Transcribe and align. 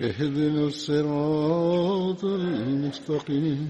اهدنا 0.00 0.64
الصراط 0.66 2.24
المستقيم 2.24 3.68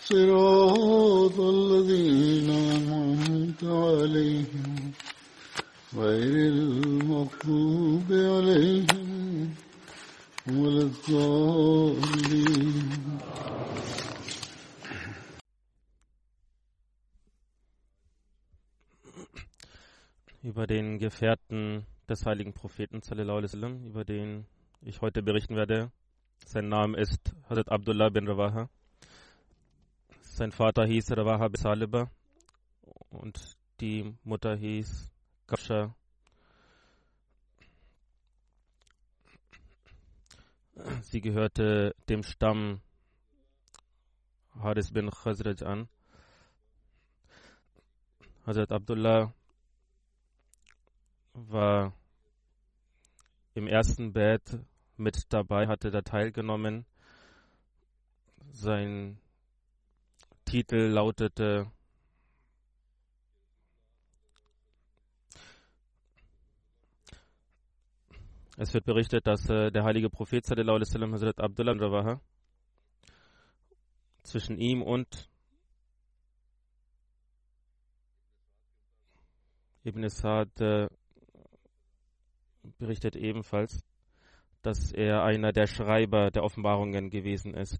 صراط 0.00 1.40
الذين 1.40 2.50
أنعمت 2.50 3.64
عليهم 3.64 4.92
غير 5.96 6.52
المغضوب 6.52 8.06
عليهم 8.12 9.54
ولا 10.48 10.82
الضالين 10.82 12.76
über 20.42 20.66
den 20.68 20.98
Gefährten 20.98 21.84
des 22.08 22.24
heiligen 22.24 22.52
Propheten, 22.52 23.02
sallallahu 23.02 23.38
alaihi 23.38 23.50
wasallam, 23.50 23.84
über 23.86 24.04
den 24.04 24.46
ich 24.81 25.01
heute 25.01 25.21
berichten 25.21 25.55
werde. 25.55 25.91
Sein 26.45 26.67
Name 26.67 26.97
ist 26.97 27.33
Hazrat 27.49 27.69
Abdullah 27.69 28.09
bin 28.09 28.27
Rawaha. 28.27 28.69
Sein 30.21 30.51
Vater 30.51 30.85
hieß 30.85 31.11
Rawaha 31.11 31.47
bin 31.49 31.61
Saliba 31.61 32.09
und 33.09 33.39
die 33.79 34.15
Mutter 34.23 34.55
hieß 34.55 35.11
Kasha. 35.45 35.95
Sie 41.01 41.21
gehörte 41.21 41.95
dem 42.09 42.23
Stamm 42.23 42.81
Haris 44.59 44.91
bin 44.91 45.11
Khazraj 45.11 45.63
an. 45.63 45.87
Hazrat 48.47 48.71
Abdullah 48.71 49.31
war 51.33 51.93
im 53.53 53.67
ersten 53.67 54.11
Bett 54.11 54.59
mit 55.01 55.33
dabei, 55.33 55.67
hatte 55.67 55.91
da 55.91 56.01
teilgenommen. 56.01 56.85
Sein 58.51 59.19
Titel 60.45 60.77
lautete 60.77 61.71
Es 68.57 68.73
wird 68.75 68.85
berichtet, 68.85 69.25
dass 69.25 69.49
äh, 69.49 69.71
der 69.71 69.83
heilige 69.83 70.09
Prophet 70.09 70.45
sallallahu 70.45 70.75
alaihi 70.75 70.87
wasallam 70.87 71.13
Hazrat 71.13 71.39
Abdullah 71.39 72.21
zwischen 74.21 74.57
ihm 74.59 74.83
und 74.83 75.29
Ibn 79.83 80.07
Sa'd 80.09 80.61
äh, 80.61 80.89
berichtet 82.77 83.15
ebenfalls, 83.15 83.83
dass 84.61 84.91
er 84.91 85.23
einer 85.23 85.51
der 85.51 85.67
Schreiber 85.67 86.31
der 86.31 86.43
Offenbarungen 86.43 87.09
gewesen 87.09 87.53
ist. 87.53 87.79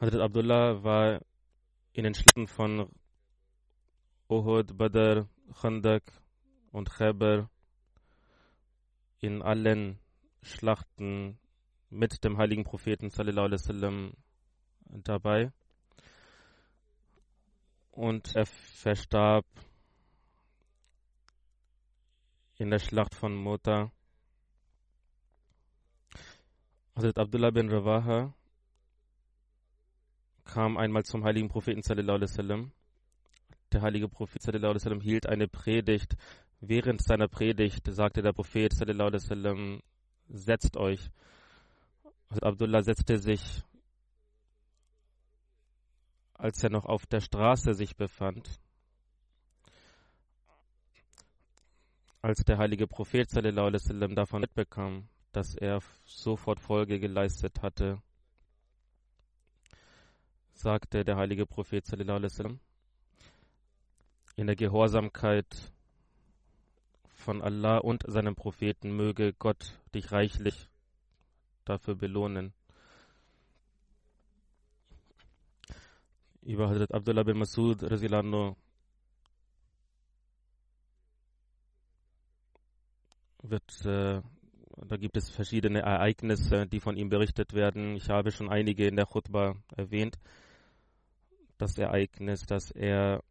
Hazrat 0.00 0.20
Abdullah 0.20 0.82
war 0.82 1.20
in 1.92 2.04
den 2.04 2.14
Schlachten 2.14 2.46
von 2.46 2.88
Uhud, 4.28 4.76
Badr, 4.76 5.26
Khandak 5.60 6.04
und 6.70 6.90
Khaybar 6.90 7.50
in 9.20 9.42
allen 9.42 9.98
Schlachten 10.42 11.38
mit 11.90 12.22
dem 12.22 12.38
heiligen 12.38 12.64
Propheten 12.64 13.10
sallallahu 13.10 13.46
alaihi 13.46 13.60
wasallam 13.60 14.12
dabei 14.84 15.50
und 17.90 18.36
er 18.36 18.46
verstarb 18.46 19.44
in 22.56 22.70
der 22.70 22.78
Schlacht 22.78 23.14
von 23.14 23.34
Mota. 23.34 23.90
Hazrat 26.98 27.16
Abdullah 27.16 27.52
bin 27.52 27.70
Rawaha 27.70 28.34
kam 30.44 30.76
einmal 30.76 31.04
zum 31.04 31.22
heiligen 31.22 31.48
Propheten 31.48 31.80
sallallahu 31.80 32.16
alaihi 32.16 32.30
wasallam. 32.32 32.72
Der 33.70 33.82
heilige 33.82 34.08
Prophet 34.08 34.42
sallallahu 34.42 34.70
alaihi 34.70 34.80
wasallam 34.80 35.00
hielt 35.00 35.28
eine 35.28 35.46
Predigt. 35.46 36.16
Während 36.60 37.00
seiner 37.00 37.28
Predigt 37.28 37.86
sagte 37.86 38.20
der 38.20 38.32
Prophet 38.32 38.72
sallallahu 38.72 39.10
alaihi 39.10 39.22
wasallam: 39.22 39.82
Setzt 40.28 40.76
euch. 40.76 41.08
Hazrat 42.30 42.42
Abdullah 42.42 42.82
setzte 42.82 43.18
sich, 43.18 43.62
als 46.34 46.60
er 46.64 46.70
noch 46.70 46.84
auf 46.84 47.06
der 47.06 47.20
Straße 47.20 47.74
sich 47.74 47.96
befand. 47.96 48.58
als 52.22 52.42
der 52.44 52.58
heilige 52.58 52.88
Prophet 52.88 53.30
sallam, 53.30 54.16
davon 54.16 54.40
mitbekam, 54.40 55.08
dass 55.32 55.54
er 55.54 55.80
sofort 56.04 56.60
Folge 56.60 56.98
geleistet 56.98 57.62
hatte, 57.62 58.00
sagte 60.52 61.04
der 61.04 61.16
heilige 61.16 61.46
Prophet 61.46 61.86
sallam, 61.86 62.60
in 64.36 64.46
der 64.46 64.56
Gehorsamkeit 64.56 65.72
von 67.06 67.42
Allah 67.42 67.78
und 67.78 68.04
seinem 68.06 68.34
Propheten 68.34 68.96
möge 68.96 69.32
Gott 69.32 69.78
dich 69.94 70.12
reichlich 70.12 70.68
dafür 71.64 71.94
belohnen. 71.94 72.52
Über 76.42 76.70
Hazrat 76.70 76.94
Abdullah 76.94 77.24
bin 77.24 77.38
Masud 77.38 77.82
Razilano 77.82 78.56
wird, 83.42 83.84
äh, 83.84 84.22
da 84.86 84.96
gibt 84.96 85.16
es 85.16 85.30
verschiedene 85.30 85.80
Ereignisse, 85.80 86.66
die 86.66 86.80
von 86.80 86.96
ihm 86.96 87.08
berichtet 87.08 87.52
werden. 87.52 87.96
Ich 87.96 88.08
habe 88.10 88.30
schon 88.30 88.48
einige 88.48 88.86
in 88.86 88.96
der 88.96 89.06
Khutbah 89.06 89.56
erwähnt. 89.76 90.18
Das 91.56 91.76
Ereignis, 91.78 92.46
dass 92.46 92.70
er 92.70 93.22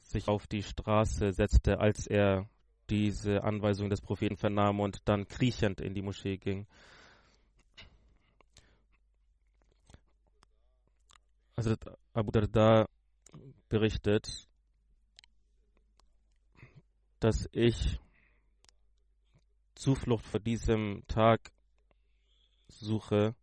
sich 0.00 0.28
auf 0.28 0.46
die 0.46 0.62
Straße 0.62 1.32
setzte, 1.32 1.80
als 1.80 2.06
er 2.06 2.48
diese 2.88 3.44
Anweisung 3.44 3.90
des 3.90 4.00
Propheten 4.00 4.36
vernahm 4.36 4.80
und 4.80 5.06
dann 5.06 5.28
kriechend 5.28 5.80
in 5.80 5.92
die 5.92 6.02
Moschee 6.02 6.38
ging. 6.38 6.66
Also 11.54 11.74
Abu 12.14 12.30
Darda 12.30 12.88
berichtet, 13.68 14.48
dass 17.20 17.48
ich 17.52 17.98
Zuflucht 19.78 20.26
vor 20.26 20.40
diesem 20.40 21.04
Tag 21.06 21.52
suche, 22.66 23.36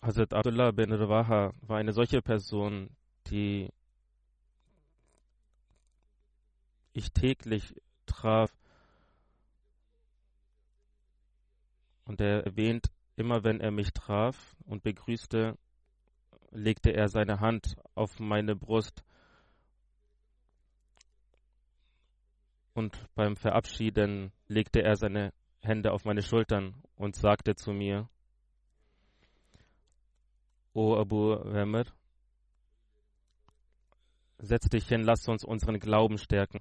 Hazrat 0.00 0.32
Abdullah 0.32 0.70
bin 0.70 0.94
Rawaha 0.94 1.52
war 1.60 1.76
eine 1.76 1.92
solche 1.92 2.22
Person, 2.22 2.88
die 3.26 3.68
ich 6.94 7.12
täglich 7.12 7.74
traf. 8.06 8.50
Und 12.06 12.22
er 12.22 12.46
erwähnt, 12.46 12.86
immer 13.16 13.44
wenn 13.44 13.60
er 13.60 13.70
mich 13.70 13.92
traf 13.92 14.56
und 14.64 14.82
begrüßte, 14.82 15.58
legte 16.54 16.90
er 16.90 17.08
seine 17.08 17.40
Hand 17.40 17.76
auf 17.94 18.18
meine 18.18 18.56
Brust 18.56 19.04
Und 22.74 22.98
beim 23.14 23.36
Verabschieden 23.36 24.32
legte 24.48 24.82
er 24.82 24.96
seine 24.96 25.32
Hände 25.60 25.92
auf 25.92 26.04
meine 26.04 26.22
Schultern 26.22 26.74
und 26.96 27.14
sagte 27.14 27.54
zu 27.54 27.72
mir, 27.72 28.08
O 30.72 30.96
Abu 30.96 31.36
Wamr, 31.36 31.84
setz 34.38 34.68
dich 34.68 34.88
hin, 34.88 35.04
lass 35.04 35.28
uns 35.28 35.44
unseren 35.44 35.78
Glauben 35.78 36.18
stärken. 36.18 36.58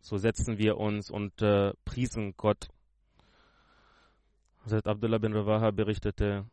So 0.00 0.16
setzten 0.18 0.56
wir 0.56 0.76
uns 0.76 1.10
und 1.10 1.42
äh, 1.42 1.72
priesen 1.84 2.36
Gott. 2.36 2.68
Hazrat 4.64 4.86
Abdullah 4.86 5.18
bin 5.18 5.32
Rawaha 5.32 5.72
berichtete, 5.72 6.46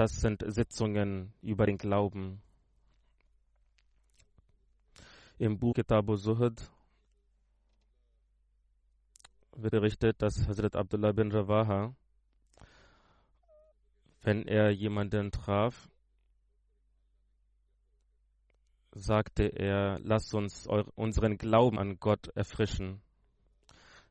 das 0.00 0.12
sind 0.12 0.42
Sitzungen 0.46 1.34
über 1.42 1.66
den 1.66 1.76
Glauben. 1.76 2.40
Im 5.36 5.58
Buch 5.58 5.74
Kitabu 5.74 6.16
Zuhud 6.16 6.54
wird 9.56 9.72
berichtet, 9.72 10.22
dass 10.22 10.48
Hazrat 10.48 10.74
Abdullah 10.74 11.12
bin 11.12 11.30
Rawaha, 11.30 11.94
wenn 14.22 14.48
er 14.48 14.70
jemanden 14.70 15.30
traf, 15.32 15.90
sagte 18.92 19.48
er, 19.48 19.98
lasst 19.98 20.34
uns 20.34 20.66
unseren 20.94 21.36
Glauben 21.36 21.78
an 21.78 22.00
Gott 22.00 22.28
erfrischen. 22.28 23.02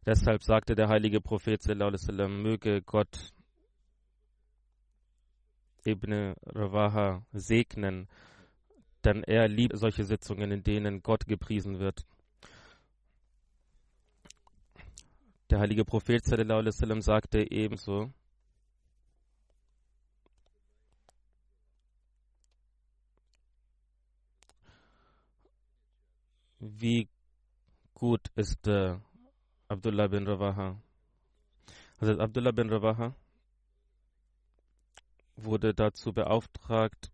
Deshalb 0.06 0.44
sagte 0.44 0.76
der 0.76 0.88
heilige 0.88 1.20
Prophet, 1.20 1.64
sallam, 1.64 2.44
möge 2.44 2.84
Gott 2.84 3.34
Ibn 5.90 6.36
Rawaha 6.46 7.26
segnen, 7.34 8.08
denn 9.04 9.24
er 9.24 9.48
liebt 9.48 9.78
solche 9.78 10.04
Sitzungen, 10.04 10.52
in 10.52 10.64
denen 10.64 11.02
Gott 11.02 11.26
gepriesen 11.26 11.80
wird. 11.80 12.06
Der 15.50 15.60
heilige 15.60 15.84
Prophet 15.86 16.24
sallam, 16.24 17.02
sagte 17.02 17.52
ebenso, 17.52 18.14
wie 26.60 27.08
gut 27.94 28.28
ist 28.36 28.68
äh, 28.68 28.98
Abdullah 29.68 30.08
bin 30.08 30.28
Rawaha. 30.28 30.80
Also 32.00 32.20
Abdullah 32.20 32.52
bin 32.52 32.70
Rawaha 32.70 33.16
wurde 35.44 35.74
dazu 35.74 36.14
beauftragt, 36.14 37.12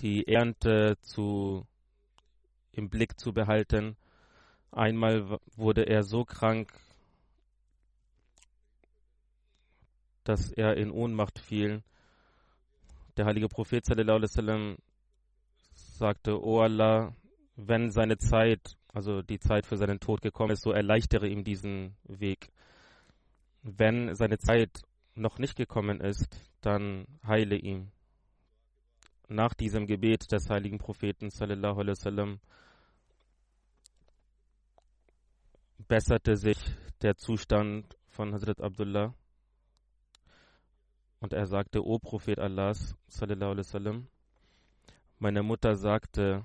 die 0.00 0.26
Ernte 0.28 0.98
zu, 1.00 1.66
im 2.72 2.90
Blick 2.90 3.18
zu 3.18 3.32
behalten. 3.32 3.96
Einmal 4.70 5.38
wurde 5.56 5.86
er 5.86 6.02
so 6.02 6.24
krank, 6.24 6.72
dass 10.24 10.50
er 10.50 10.76
in 10.76 10.90
Ohnmacht 10.90 11.38
fiel. 11.38 11.82
Der 13.16 13.26
heilige 13.26 13.48
Prophet 13.48 13.84
sallam, 13.84 14.76
sagte, 15.74 16.42
O 16.42 16.60
Allah, 16.60 17.14
wenn 17.56 17.90
seine 17.90 18.18
Zeit, 18.18 18.76
also 18.92 19.22
die 19.22 19.38
Zeit 19.38 19.66
für 19.66 19.76
seinen 19.76 20.00
Tod 20.00 20.22
gekommen 20.22 20.50
ist, 20.50 20.62
so 20.62 20.72
erleichtere 20.72 21.28
ihm 21.28 21.44
diesen 21.44 21.96
Weg. 22.04 22.50
Wenn 23.66 24.14
seine 24.14 24.36
Zeit 24.36 24.82
noch 25.14 25.38
nicht 25.38 25.56
gekommen 25.56 26.00
ist, 26.00 26.38
dann 26.60 27.06
heile 27.26 27.56
ihn. 27.56 27.90
Nach 29.28 29.54
diesem 29.54 29.86
Gebet 29.86 30.30
des 30.30 30.50
heiligen 30.50 30.76
Propheten 30.76 31.30
sallallahu 31.30 31.80
alaihi 31.80 31.96
wasallam 31.96 32.40
besserte 35.88 36.36
sich 36.36 36.58
der 37.00 37.16
Zustand 37.16 37.96
von 38.08 38.34
Hazrat 38.34 38.60
Abdullah 38.60 39.14
und 41.20 41.32
er 41.32 41.46
sagte, 41.46 41.82
O 41.82 41.98
Prophet 41.98 42.38
Allahs 42.38 42.94
sallallahu 43.08 43.52
alaihi 43.52 43.66
wasallam, 43.66 44.08
meine 45.18 45.42
Mutter 45.42 45.74
sagte, 45.74 46.44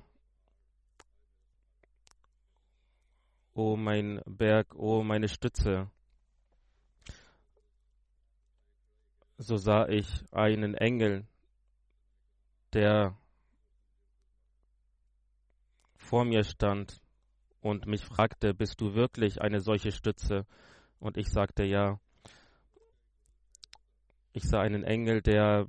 O 3.54 3.76
mein 3.76 4.22
Berg, 4.26 4.74
o 4.76 5.04
meine 5.04 5.28
Stütze, 5.28 5.92
so 9.40 9.56
sah 9.56 9.88
ich 9.88 10.26
einen 10.34 10.76
Engel, 10.76 11.26
der 12.74 13.18
vor 15.96 16.26
mir 16.26 16.44
stand 16.44 17.02
und 17.62 17.88
mich 17.88 18.04
fragte, 18.04 18.54
bist 18.54 18.82
du 18.82 18.96
wirklich 18.96 19.42
eine 19.42 19.62
solche 19.62 19.94
Stütze? 19.94 20.46
Und 21.00 21.16
ich 21.18 21.30
sagte 21.30 21.64
ja. 21.64 22.00
Ich 24.34 24.44
sah 24.44 24.60
einen 24.60 24.84
Engel, 24.84 25.22
der 25.22 25.68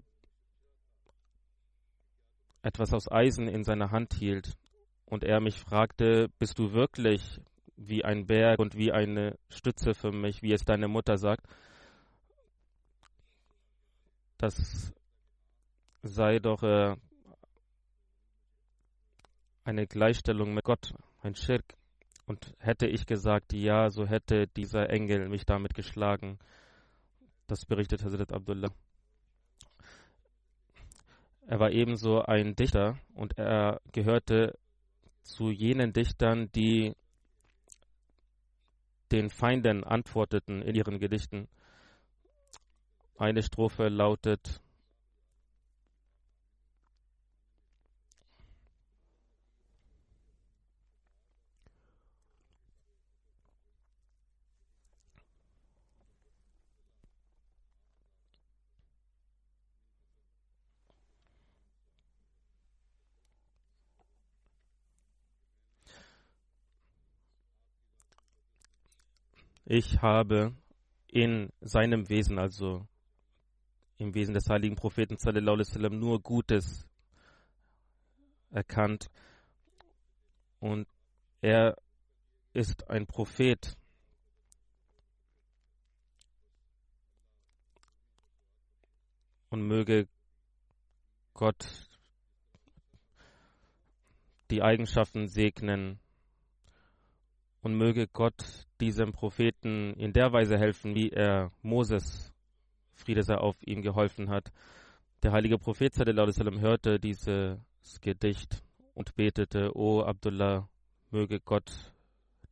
etwas 2.63 2.93
aus 2.93 3.11
Eisen 3.11 3.47
in 3.47 3.63
seiner 3.63 3.93
Hand 3.93 4.15
hielt. 4.15 4.59
Und 5.07 5.23
er 5.23 5.41
mich 5.41 5.59
fragte, 5.59 6.29
bist 6.41 6.59
du 6.59 6.73
wirklich 6.73 7.41
wie 7.77 8.05
ein 8.05 8.27
Berg 8.27 8.59
und 8.59 8.77
wie 8.77 8.91
eine 8.91 9.39
Stütze 9.49 9.95
für 9.95 10.11
mich, 10.11 10.43
wie 10.43 10.53
es 10.53 10.65
deine 10.65 10.89
Mutter 10.89 11.19
sagt? 11.19 11.47
Das 14.41 14.95
sei 16.03 16.39
doch 16.39 16.63
äh, 16.63 16.97
eine 19.65 19.87
Gleichstellung 19.87 20.55
mit 20.55 20.65
Gott, 20.65 20.95
ein 21.21 21.35
Schirk. 21.35 21.75
Und 22.25 22.55
hätte 22.59 22.87
ich 22.87 23.05
gesagt, 23.05 23.53
ja, 23.53 23.91
so 23.91 24.07
hätte 24.07 24.47
dieser 24.47 24.89
Engel 24.89 25.29
mich 25.29 25.45
damit 25.45 25.75
geschlagen. 25.75 26.39
Das 27.49 27.67
berichtet 27.67 28.03
Hazrat 28.03 28.33
Abdullah. 28.33 28.73
Er 31.47 31.61
war 31.61 31.71
ebenso 31.71 32.23
ein 32.23 32.57
Dichter 32.57 32.99
und 33.15 33.37
er 33.37 33.83
gehörte 33.93 34.59
zu 35.23 35.51
jenen 35.51 35.93
Dichtern, 35.93 36.51
die 36.53 36.95
den 39.13 39.29
Feinden 39.29 39.85
antworteten 39.85 40.63
in 40.63 40.75
ihren 40.75 40.99
Gedichten. 40.99 41.47
Eine 43.21 43.43
Strophe 43.43 43.91
lautet 43.91 44.63
Ich 69.67 70.01
habe 70.01 70.55
in 71.07 71.51
seinem 71.61 72.09
Wesen, 72.09 72.39
also 72.39 72.89
im 74.01 74.15
Wesen 74.15 74.35
des 74.35 74.49
heiligen 74.49 74.77
Propheten 74.77 75.17
sallam, 75.19 75.99
nur 75.99 76.21
Gutes 76.21 76.87
erkannt. 78.51 79.11
Und 80.59 80.89
er 81.41 81.77
ist 82.53 82.89
ein 82.89 83.07
Prophet. 83.07 83.77
Und 89.51 89.67
möge 89.67 90.09
Gott 91.35 91.89
die 94.51 94.63
Eigenschaften 94.63 95.27
segnen 95.27 95.99
und 97.63 97.75
möge 97.77 98.07
Gott 98.09 98.67
diesem 98.81 99.13
Propheten 99.13 99.95
in 99.95 100.13
der 100.13 100.33
Weise 100.33 100.57
helfen, 100.57 100.95
wie 100.95 101.11
er 101.11 101.53
Moses 101.63 102.30
Friede 103.01 103.23
sei 103.23 103.37
auf 103.37 103.57
ihm 103.67 103.83
geholfen 103.83 104.31
hat. 104.31 104.53
Der 105.23 105.33
heilige 105.33 105.59
Prophet 105.59 105.93
sallam, 105.95 106.61
hörte 106.61 106.99
dieses 107.01 107.59
Gedicht 108.01 108.63
und 108.95 109.15
betete, 109.15 109.77
O 109.77 110.03
Abdullah, 110.03 110.69
möge 111.11 111.41
Gott 111.41 111.73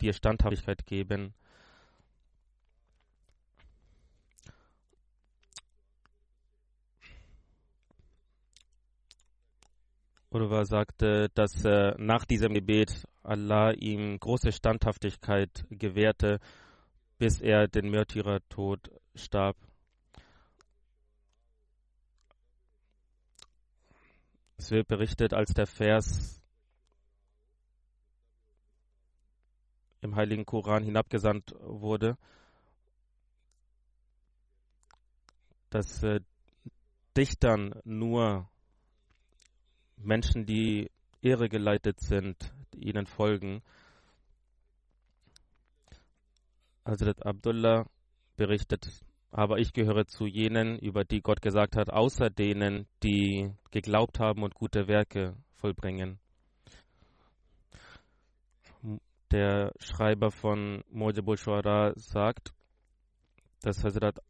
dir 0.00 0.12
Standhaftigkeit 0.12 0.86
geben. 0.86 1.34
Urwa 10.30 10.64
sagte, 10.66 11.30
dass 11.34 11.64
äh, 11.64 11.94
nach 11.96 12.26
diesem 12.26 12.52
Gebet 12.52 13.06
Allah 13.22 13.72
ihm 13.72 14.20
große 14.20 14.52
Standhaftigkeit 14.52 15.64
gewährte, 15.70 16.38
bis 17.18 17.40
er 17.40 17.66
den 17.66 17.90
Märtyrertod 17.90 18.90
starb. 19.14 19.56
Es 24.58 24.70
wird 24.72 24.88
berichtet, 24.88 25.32
als 25.32 25.54
der 25.54 25.66
Vers 25.66 26.42
im 30.00 30.16
Heiligen 30.16 30.44
Koran 30.44 30.82
hinabgesandt 30.84 31.54
wurde, 31.60 32.16
dass 35.70 36.02
äh, 36.02 36.20
Dichtern 37.16 37.80
nur 37.84 38.48
Menschen, 39.96 40.46
die 40.46 40.90
irregeleitet 41.20 42.00
sind, 42.00 42.52
ihnen 42.74 43.06
folgen. 43.06 43.62
Hazrat 46.84 47.24
Abdullah 47.26 47.86
berichtet, 48.36 49.04
aber 49.30 49.58
ich 49.58 49.72
gehöre 49.72 50.06
zu 50.06 50.26
jenen, 50.26 50.78
über 50.78 51.04
die 51.04 51.20
Gott 51.20 51.42
gesagt 51.42 51.76
hat, 51.76 51.90
außer 51.90 52.30
denen, 52.30 52.86
die 53.02 53.52
geglaubt 53.70 54.20
haben 54.20 54.42
und 54.42 54.54
gute 54.54 54.88
Werke 54.88 55.36
vollbringen. 55.54 56.18
Der 59.30 59.72
Schreiber 59.78 60.30
von 60.30 60.82
Mojibul 60.90 61.36
Shuara 61.36 61.92
sagt, 61.96 62.54
dass 63.60 63.84
Hazrat 63.84 64.20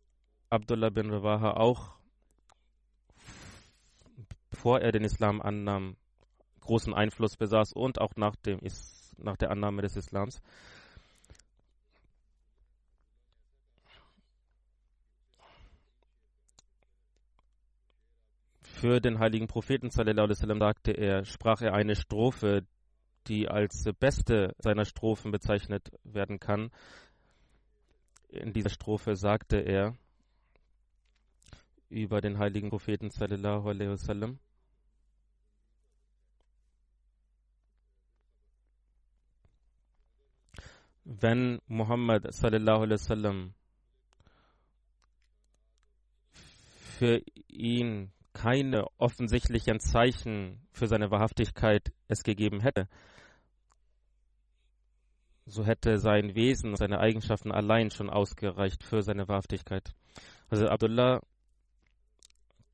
Abdullah 0.50 0.90
bin 0.90 1.10
Rawaha 1.10 1.52
auch, 1.52 1.94
bevor 4.50 4.80
er 4.80 4.90
den 4.90 5.04
Islam 5.04 5.40
annahm, 5.40 5.96
großen 6.60 6.92
Einfluss 6.92 7.36
besaß 7.36 7.72
und 7.74 8.00
auch 8.00 8.16
nach, 8.16 8.34
dem 8.36 8.58
nach 9.18 9.36
der 9.36 9.50
Annahme 9.50 9.82
des 9.82 9.96
Islams. 9.96 10.42
Für 18.80 19.00
den 19.00 19.18
heiligen 19.18 19.48
Propheten 19.48 19.90
sagte 19.90 20.92
er, 20.92 21.24
sprach 21.24 21.62
er 21.62 21.74
eine 21.74 21.96
Strophe, 21.96 22.64
die 23.26 23.48
als 23.48 23.82
beste 23.98 24.54
seiner 24.58 24.84
Strophen 24.84 25.32
bezeichnet 25.32 25.90
werden 26.04 26.38
kann. 26.38 26.70
In 28.28 28.52
dieser 28.52 28.70
Strophe 28.70 29.16
sagte 29.16 29.56
er 29.56 29.96
über 31.88 32.20
den 32.20 32.38
heiligen 32.38 32.70
Propheten 32.70 33.10
sallallahu 33.10 33.68
alaihi 33.68 33.90
wasallam, 33.90 34.38
wenn 41.02 41.58
Muhammad 41.66 42.32
sallallahu 42.32 42.82
alaihi 42.82 43.00
wasallam 43.00 43.54
für 46.98 47.20
ihn 47.48 48.12
keine 48.38 48.86
offensichtlichen 48.98 49.80
Zeichen 49.80 50.60
für 50.70 50.86
seine 50.86 51.10
Wahrhaftigkeit 51.10 51.92
es 52.06 52.22
gegeben 52.22 52.60
hätte, 52.60 52.88
so 55.44 55.64
hätte 55.64 55.98
sein 55.98 56.36
Wesen, 56.36 56.76
seine 56.76 57.00
Eigenschaften 57.00 57.50
allein 57.50 57.90
schon 57.90 58.08
ausgereicht 58.08 58.84
für 58.84 59.02
seine 59.02 59.26
Wahrhaftigkeit. 59.26 59.92
Also 60.48 60.68
Abdullah 60.68 61.20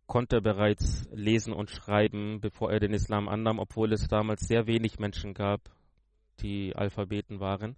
konnte 0.06 0.42
bereits 0.42 1.08
lesen 1.12 1.54
und 1.54 1.70
schreiben, 1.70 2.40
bevor 2.40 2.70
er 2.70 2.80
den 2.80 2.92
Islam 2.92 3.26
annahm, 3.26 3.58
obwohl 3.58 3.94
es 3.94 4.06
damals 4.06 4.46
sehr 4.46 4.66
wenig 4.66 4.98
Menschen 4.98 5.32
gab, 5.32 5.62
die 6.40 6.76
Alphabeten 6.76 7.40
waren. 7.40 7.76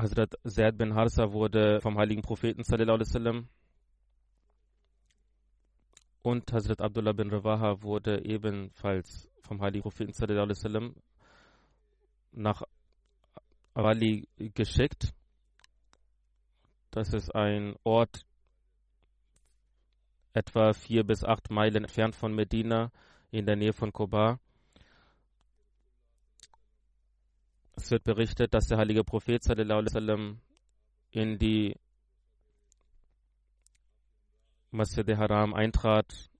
Hazrat 0.00 0.34
Zaid 0.46 0.78
bin 0.78 0.94
Harsa 0.94 1.32
wurde 1.32 1.80
vom 1.80 1.98
heiligen 1.98 2.22
Propheten 2.22 2.64
sallam, 2.64 3.48
und 6.22 6.52
Hazrat 6.52 6.80
Abdullah 6.80 7.12
bin 7.12 7.30
Rawaha 7.30 7.82
wurde 7.82 8.24
ebenfalls 8.24 9.28
vom 9.42 9.60
heiligen 9.60 9.82
Propheten 9.82 10.12
sallam, 10.12 10.94
nach 12.32 12.62
Ali 13.74 14.26
geschickt. 14.38 15.12
Das 16.90 17.12
ist 17.12 17.34
ein 17.34 17.76
Ort 17.84 18.24
etwa 20.32 20.72
vier 20.72 21.04
bis 21.04 21.24
acht 21.24 21.50
Meilen 21.50 21.84
entfernt 21.84 22.14
von 22.16 22.34
Medina 22.34 22.90
in 23.30 23.46
der 23.46 23.56
Nähe 23.56 23.72
von 23.72 23.92
Kobar. 23.92 24.40
Es 27.76 27.90
wird 27.90 28.04
berichtet, 28.04 28.54
dass 28.54 28.66
der 28.66 28.78
heilige 28.78 29.04
Prophet 29.04 29.42
sallam, 29.42 30.40
in 31.10 31.38
die 31.38 31.76
Masjid 34.70 35.16
Haram 35.16 35.54
eintrat 35.54 36.30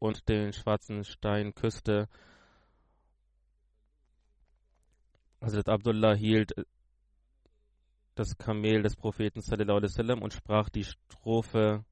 und 0.00 0.28
den 0.28 0.52
schwarzen 0.52 1.04
Stein 1.04 1.54
küsste. 1.54 2.08
Hazrat 5.40 5.68
Abdullah 5.68 6.14
hielt 6.14 6.52
das 8.14 8.36
Kamel 8.36 8.82
des 8.82 8.96
Propheten 8.96 9.40
sallam, 9.40 10.22
und 10.22 10.32
sprach 10.34 10.68
die 10.68 10.84
Strophe 10.84 11.84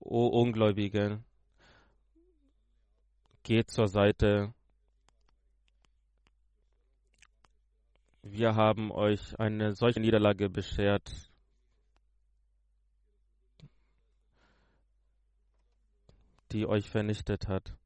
O 0.00 0.26
Ungläubige, 0.28 1.24
geht 3.46 3.70
zur 3.70 3.86
Seite. 3.86 4.52
Wir 8.22 8.56
haben 8.56 8.90
euch 8.90 9.38
eine 9.38 9.72
solche 9.72 10.00
Niederlage 10.00 10.50
beschert. 10.50 11.12
die 16.52 16.66
euch 16.66 16.88
vernichtet 16.88 17.48
hat. 17.48 17.76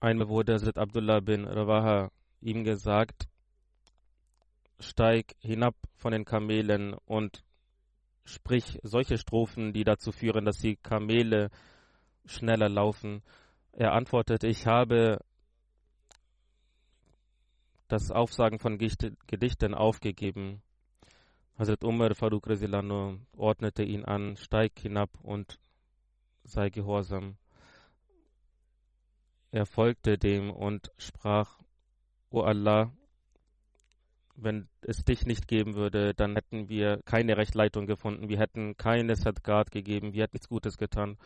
Einmal 0.00 0.28
wurde 0.28 0.54
Hazrat 0.54 0.78
Abdullah 0.78 1.20
bin 1.20 1.44
Rawaha 1.44 2.10
ihm 2.40 2.64
gesagt, 2.64 3.28
steig 4.78 5.34
hinab 5.40 5.74
von 5.96 6.12
den 6.12 6.24
Kamelen 6.24 6.94
und 7.06 7.44
sprich 8.24 8.78
solche 8.82 9.18
Strophen, 9.18 9.72
die 9.72 9.84
dazu 9.84 10.12
führen, 10.12 10.44
dass 10.44 10.58
die 10.58 10.76
Kamele 10.76 11.50
schneller 12.24 12.68
laufen. 12.68 13.22
Er 13.72 13.92
antwortete, 13.92 14.46
ich 14.46 14.66
habe 14.66 15.18
das 17.88 18.10
Aufsagen 18.10 18.58
von 18.58 18.78
Gedichten 18.78 19.74
aufgegeben. 19.74 20.62
Hazrat 21.58 21.84
Umar 21.84 22.14
Farooq 22.14 22.48
Rezilano 22.48 23.18
ordnete 23.36 23.84
ihn 23.84 24.04
an, 24.04 24.36
steig 24.36 24.72
hinab 24.80 25.10
und 25.22 25.58
sei 26.42 26.70
gehorsam. 26.70 27.36
Er 29.52 29.66
folgte 29.66 30.18
dem 30.18 30.50
und 30.50 30.90
sprach, 30.98 31.60
O 32.30 32.40
Allah, 32.40 32.90
wenn 34.36 34.68
es 34.82 35.04
dich 35.04 35.26
nicht 35.26 35.48
geben 35.48 35.74
würde, 35.74 36.14
dann 36.14 36.34
hätten 36.34 36.68
wir 36.68 37.00
keine 37.04 37.36
Rechtleitung 37.36 37.86
gefunden, 37.86 38.28
wir 38.28 38.38
hätten 38.38 38.76
keine 38.76 39.16
Sadgat 39.16 39.70
gegeben, 39.70 40.12
wir 40.12 40.24
hätten 40.24 40.34
nichts 40.34 40.48
Gutes 40.48 40.76
getan, 40.76 41.18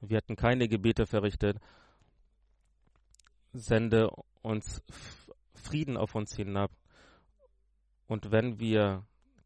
wir 0.00 0.16
hätten 0.16 0.36
keine 0.36 0.68
Gebete 0.68 1.06
verrichtet. 1.06 1.58
Sende 3.52 4.10
uns 4.42 4.82
Frieden 5.54 5.96
auf 5.96 6.14
uns 6.14 6.34
hinab. 6.34 6.70
Und 8.06 8.32
wenn 8.32 8.58
wir 8.58 9.04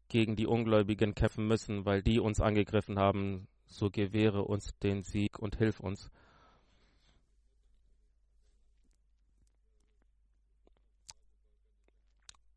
gegen 0.09 0.35
die 0.35 0.47
Ungläubigen 0.47 1.13
kämpfen 1.13 1.47
müssen, 1.47 1.85
weil 1.85 2.01
die 2.01 2.19
uns 2.19 2.41
angegriffen 2.41 2.97
haben, 2.97 3.47
so 3.67 3.89
gewähre 3.89 4.43
uns 4.43 4.77
den 4.79 5.03
Sieg 5.03 5.39
und 5.39 5.57
hilf 5.57 5.79
uns. 5.79 6.09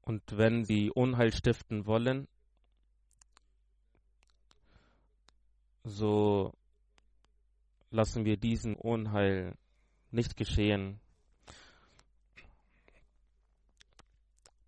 Und 0.03 0.23
wenn 0.37 0.65
sie 0.65 0.91
Unheil 0.91 1.33
stiften 1.33 1.87
wollen, 1.87 2.27
so 5.85 6.53
lassen 7.91 8.25
wir 8.25 8.37
diesen 8.37 8.75
Unheil 8.75 9.57
nicht 10.11 10.37
geschehen. 10.37 11.01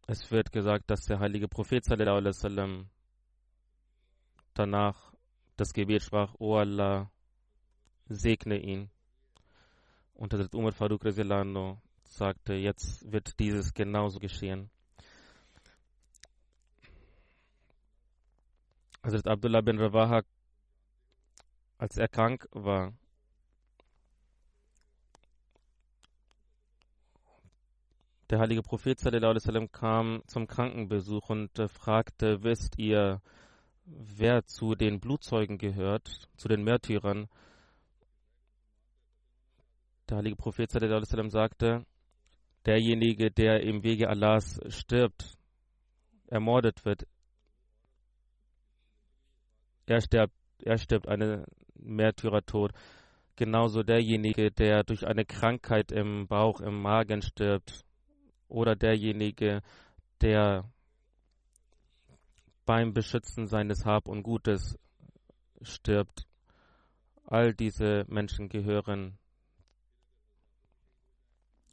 Es 0.07 0.31
wird 0.31 0.53
gesagt, 0.53 0.91
dass 0.91 1.07
der 1.07 1.19
heilige 1.19 1.49
Prophet 1.49 1.85
sallam, 1.85 2.91
danach 4.53 5.14
das 5.57 5.73
Gebet 5.73 6.03
sprach, 6.03 6.35
O 6.38 6.57
Allah, 6.57 7.11
segne 8.09 8.59
ihn. 8.59 8.91
Und 10.14 10.33
der 10.33 10.53
Umar 10.55 10.73
Farooq 10.73 11.03
sagte, 12.05 12.55
jetzt 12.55 13.11
wird 13.11 13.38
dieses 13.41 13.73
genauso 13.73 14.21
geschehen. 14.21 14.71
Hazrat 19.05 19.29
Abdullah 19.29 19.61
bin 19.61 19.79
Rawaha 19.79 20.23
als 21.77 21.99
er 21.99 22.09
krank 22.09 22.49
war. 22.53 22.95
Der 28.31 28.39
heilige 28.39 28.63
Prophet 28.63 28.99
sallam, 28.99 29.71
kam 29.71 30.23
zum 30.27 30.47
Krankenbesuch 30.47 31.29
und 31.29 31.59
äh, 31.59 31.69
fragte, 31.69 32.43
wisst 32.43 32.79
ihr, 32.79 33.21
wer 33.85 34.47
zu 34.47 34.75
den 34.75 35.01
Blutzeugen 35.01 35.59
gehört, 35.59 36.31
zu 36.39 36.49
den 36.49 36.65
Märtyrern? 36.65 37.29
Der 40.09 40.17
heilige 40.17 40.37
Prophet 40.37 40.71
sallam, 40.71 41.29
sagte, 41.29 41.85
derjenige, 42.65 43.31
der 43.31 43.61
im 43.63 43.83
Wege 43.83 44.09
Allahs 44.09 44.59
stirbt, 44.69 45.37
ermordet 46.29 46.87
wird, 46.87 47.07
er 49.87 50.00
stirbt, 50.00 50.35
er 50.62 50.79
stirbt 50.79 51.09
einen 51.09 51.45
Märtyrertod. 51.75 52.73
Genauso 53.37 53.83
derjenige, 53.83 54.50
der 54.50 54.85
durch 54.85 55.07
eine 55.07 55.25
Krankheit 55.25 55.91
im 55.91 56.26
Bauch, 56.29 56.61
im 56.61 56.81
Magen 56.81 57.23
stirbt, 57.23 57.85
oder 58.49 58.76
derjenige, 58.76 59.62
der 60.21 60.71
beim 62.64 62.95
Beschützen 62.95 63.47
seines 63.47 63.85
Hab 63.85 64.09
und 64.09 64.23
Gutes 64.23 64.79
stirbt. 65.62 66.26
All 67.26 67.55
diese 67.55 68.05
Menschen 68.09 68.49
gehören 68.49 69.19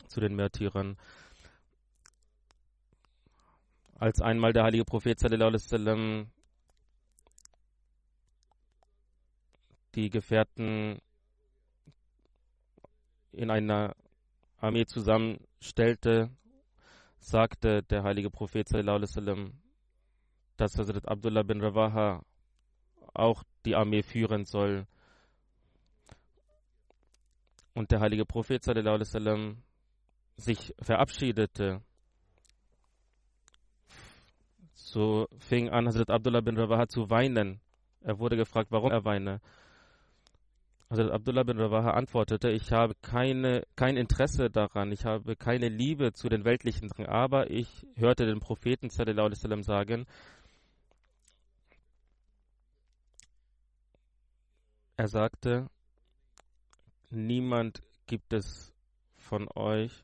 zu 0.07 0.19
den 0.19 0.35
Märtyrern. 0.35 0.97
Als 3.95 4.19
einmal 4.19 4.53
der 4.53 4.63
heilige 4.63 4.85
Prophet 4.85 5.19
sallam, 5.19 6.31
die 9.95 10.09
Gefährten 10.09 10.99
in 13.31 13.49
einer 13.49 13.95
Armee 14.57 14.85
zusammenstellte, 14.85 16.29
sagte 17.19 17.83
der 17.83 18.03
heilige 18.03 18.29
Prophet 18.29 18.67
dass 20.57 20.77
Hazrat 20.77 21.07
Abdullah 21.07 21.43
bin 21.43 21.61
Rawaha 21.61 22.23
auch 23.13 23.43
die 23.65 23.75
Armee 23.75 24.03
führen 24.03 24.45
soll. 24.45 24.85
Und 27.73 27.91
der 27.91 27.99
heilige 27.99 28.25
Prophet 28.25 28.63
sich 30.37 30.75
verabschiedete. 30.79 31.81
So 34.73 35.27
fing 35.39 35.69
an 35.69 35.87
Hazrat 35.87 36.09
Abdullah 36.09 36.41
bin 36.41 36.57
Rawaha 36.57 36.87
zu 36.87 37.09
weinen. 37.09 37.59
Er 38.01 38.19
wurde 38.19 38.35
gefragt, 38.35 38.71
warum 38.71 38.91
er 38.91 39.05
weine. 39.05 39.41
Also 40.91 41.09
Abdullah 41.09 41.43
bin 41.43 41.57
Rawaha 41.57 41.91
antwortete, 41.91 42.49
ich 42.49 42.73
habe 42.73 42.95
keine, 42.95 43.65
kein 43.77 43.95
Interesse 43.95 44.49
daran, 44.49 44.91
ich 44.91 45.05
habe 45.05 45.37
keine 45.37 45.69
Liebe 45.69 46.11
zu 46.11 46.27
den 46.27 46.43
weltlichen 46.43 46.89
Dingen, 46.89 47.07
aber 47.07 47.49
ich 47.49 47.87
hörte 47.95 48.25
den 48.25 48.41
Propheten 48.41 48.89
sallam, 48.89 49.63
sagen, 49.63 50.05
er 54.97 55.07
sagte, 55.07 55.69
niemand 57.09 57.81
gibt 58.05 58.33
es 58.33 58.73
von 59.15 59.47
euch, 59.55 60.03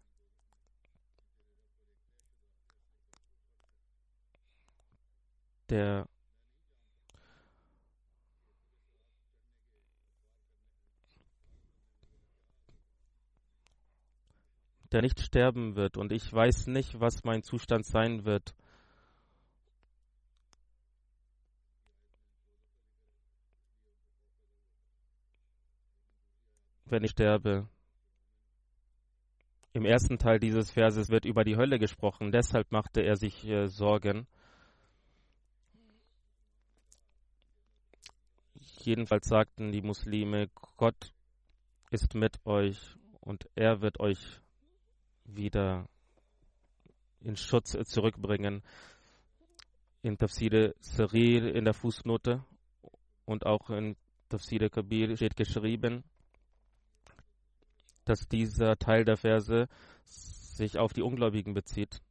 der 5.68 6.08
der 14.92 15.02
nicht 15.02 15.20
sterben 15.22 15.76
wird, 15.76 15.98
und 15.98 16.12
ich 16.12 16.32
weiß 16.32 16.68
nicht, 16.68 17.00
was 17.00 17.24
mein 17.24 17.44
Zustand 17.44 17.86
sein 17.86 18.26
wird. 18.26 18.56
wenn 26.90 27.04
ich 27.04 27.12
sterbe. 27.12 27.68
Im 29.74 29.86
ersten 29.86 30.18
Teil 30.18 30.40
dieses 30.40 30.72
Verses 30.72 31.10
wird 31.10 31.26
über 31.26 31.44
die 31.44 31.56
Hölle 31.56 31.78
gesprochen, 31.78 32.32
deshalb 32.32 32.72
machte 32.72 33.02
er 33.02 33.16
sich 33.16 33.46
äh, 33.46 33.68
Sorgen. 33.68 34.28
Jedenfalls 38.84 39.28
sagten 39.28 39.72
die 39.72 39.82
Muslime, 39.82 40.50
Gott 40.78 41.14
ist 41.92 42.16
mit 42.16 42.44
euch 42.46 42.96
und 43.20 43.48
er 43.56 43.82
wird 43.82 44.00
euch 44.00 44.42
wieder 45.28 45.88
in 47.22 47.36
Schutz 47.36 47.78
zurückbringen. 47.86 48.64
In 50.02 50.18
Tafsir 50.18 50.74
Sarir 50.80 51.54
in 51.54 51.66
der 51.66 51.74
Fußnote 51.74 52.44
und 53.26 53.46
auch 53.46 53.70
in 53.70 53.96
Tafsir 54.30 54.70
Kabir 54.70 55.16
steht 55.16 55.36
geschrieben, 55.36 56.04
dass 58.06 58.28
dieser 58.28 58.78
Teil 58.78 59.04
der 59.06 59.18
Verse 59.18 59.68
sich 60.04 60.78
auf 60.78 60.94
die 60.94 61.02
Ungläubigen 61.02 61.54
bezieht. 61.54 62.02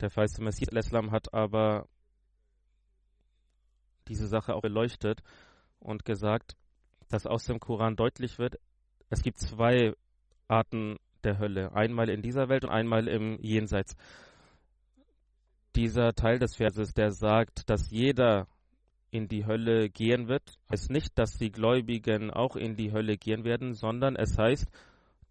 Der 0.00 0.10
feiste 0.10 0.42
Messias 0.42 0.72
Islam 0.72 1.10
hat 1.10 1.32
aber 1.32 1.88
diese 4.08 4.26
Sache 4.26 4.54
auch 4.54 4.62
beleuchtet 4.62 5.22
und 5.80 6.04
gesagt, 6.04 6.56
dass 7.08 7.26
aus 7.26 7.44
dem 7.44 7.60
Koran 7.60 7.96
deutlich 7.96 8.38
wird, 8.38 8.58
es 9.08 9.22
gibt 9.22 9.38
zwei 9.38 9.94
Arten 10.48 10.98
der 11.26 11.38
Hölle. 11.38 11.74
Einmal 11.74 12.08
in 12.08 12.22
dieser 12.22 12.48
Welt 12.48 12.64
und 12.64 12.70
einmal 12.70 13.08
im 13.08 13.38
Jenseits. 13.42 13.96
Dieser 15.74 16.14
Teil 16.14 16.38
des 16.38 16.56
Verses, 16.56 16.94
der 16.94 17.10
sagt, 17.10 17.68
dass 17.68 17.90
jeder 17.90 18.46
in 19.10 19.28
die 19.28 19.44
Hölle 19.44 19.90
gehen 19.90 20.28
wird, 20.28 20.58
heißt 20.70 20.90
nicht, 20.90 21.18
dass 21.18 21.36
die 21.36 21.50
Gläubigen 21.50 22.30
auch 22.30 22.56
in 22.56 22.76
die 22.76 22.92
Hölle 22.92 23.18
gehen 23.18 23.44
werden, 23.44 23.74
sondern 23.74 24.16
es 24.16 24.38
heißt, 24.38 24.66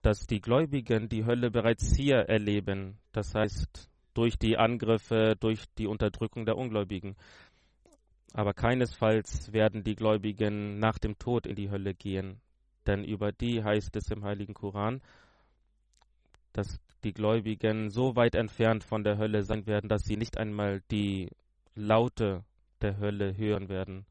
dass 0.01 0.27
die 0.27 0.39
Gläubigen 0.39 1.09
die 1.09 1.25
Hölle 1.25 1.49
bereits 1.49 1.95
hier 1.95 2.17
erleben. 2.17 2.99
Das 3.11 3.33
heißt, 3.33 3.89
durch 4.13 4.37
die 4.37 4.57
Angriffe, 4.57 5.35
durch 5.39 5.65
die 5.77 5.87
Unterdrückung 5.87 6.45
der 6.45 6.57
Ungläubigen. 6.57 7.15
Aber 8.33 8.53
keinesfalls 8.53 9.51
werden 9.51 9.83
die 9.83 9.95
Gläubigen 9.95 10.77
nach 10.77 10.99
dem 10.99 11.17
Tod 11.17 11.47
in 11.47 11.55
die 11.55 11.71
Hölle 11.71 11.93
gehen. 11.93 12.41
Denn 12.85 13.03
über 13.03 13.31
die 13.31 13.63
heißt 13.63 13.95
es 13.95 14.11
im 14.11 14.23
Heiligen 14.23 14.53
Koran, 14.53 15.01
dass 16.55 16.79
die 17.03 17.13
Gläubigen 17.13 17.89
so 17.89 18.15
weit 18.15 18.33
entfernt 18.33 18.83
von 18.83 19.03
der 19.03 19.17
Hölle 19.17 19.43
sein 19.43 19.67
werden, 19.67 19.89
dass 19.89 20.03
sie 20.03 20.15
nicht 20.15 20.37
einmal 20.37 20.81
die 20.89 21.29
Laute 21.75 22.45
der 22.81 22.97
Hölle 22.97 23.35
hören 23.35 23.67
werden. 23.67 24.05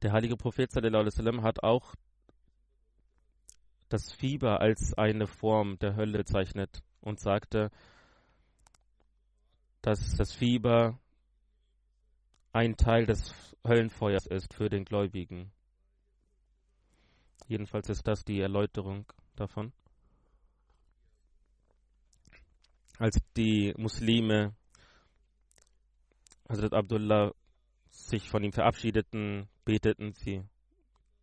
Der 0.00 0.12
heilige 0.12 0.36
Prophet 0.36 0.72
sallam, 0.72 1.42
hat 1.42 1.62
auch 1.62 1.94
das 3.90 4.12
Fieber 4.12 4.60
als 4.60 4.94
eine 4.94 5.26
Form 5.26 5.78
der 5.78 5.96
Hölle 5.96 6.18
bezeichnet 6.18 6.82
und 7.02 7.20
sagte, 7.20 7.70
dass 9.82 10.16
das 10.16 10.32
Fieber 10.32 10.98
ein 12.52 12.76
Teil 12.76 13.04
des 13.04 13.34
Höllenfeuers 13.66 14.26
ist 14.26 14.54
für 14.54 14.70
den 14.70 14.86
Gläubigen. 14.86 15.52
Jedenfalls 17.48 17.90
ist 17.90 18.06
das 18.06 18.24
die 18.24 18.40
Erläuterung 18.40 19.04
davon. 19.36 19.72
Als 23.02 23.18
die 23.36 23.74
Muslime 23.76 24.54
Hazrat 26.48 26.72
Abdullah 26.72 27.32
sich 27.90 28.30
von 28.30 28.44
ihm 28.44 28.52
verabschiedeten, 28.52 29.48
beteten 29.64 30.12
sie, 30.12 30.44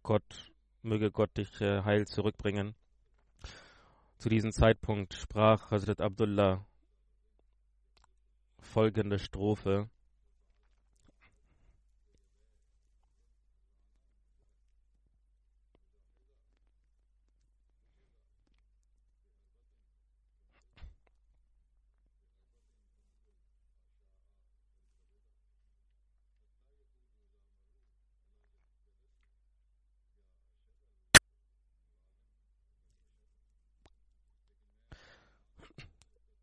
Gott, 0.03 0.51
möge 0.81 1.09
Gott 1.09 1.37
dich 1.37 1.61
äh, 1.61 1.81
heil 1.83 2.05
zurückbringen. 2.05 2.75
Zu 4.17 4.27
diesem 4.27 4.51
Zeitpunkt 4.51 5.13
sprach 5.13 5.71
Hazrat 5.71 6.01
Abdullah 6.01 6.65
folgende 8.59 9.17
Strophe. 9.17 9.89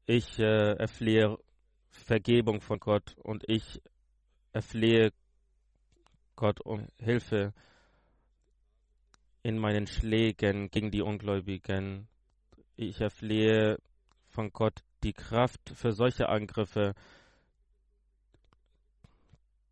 Ich 0.06 0.38
äh, 0.38 0.72
erflehe 0.74 1.36
Vergebung 1.90 2.60
von 2.60 2.78
Gott 2.78 3.16
und 3.22 3.44
ich 3.48 3.82
erflehe 4.52 5.12
Gott 6.36 6.60
um 6.60 6.88
Hilfe. 6.98 7.52
in 9.46 9.58
meinen 9.58 9.86
Schlägen 9.86 10.72
gegen 10.72 10.90
die 10.90 11.02
Ungläubigen. 11.02 12.08
Ich 12.74 13.00
erflehe 13.00 13.78
von 14.28 14.52
Gott 14.52 14.82
die 15.04 15.12
Kraft 15.12 15.70
für 15.70 15.92
solche 15.92 16.28
Angriffe, 16.28 16.94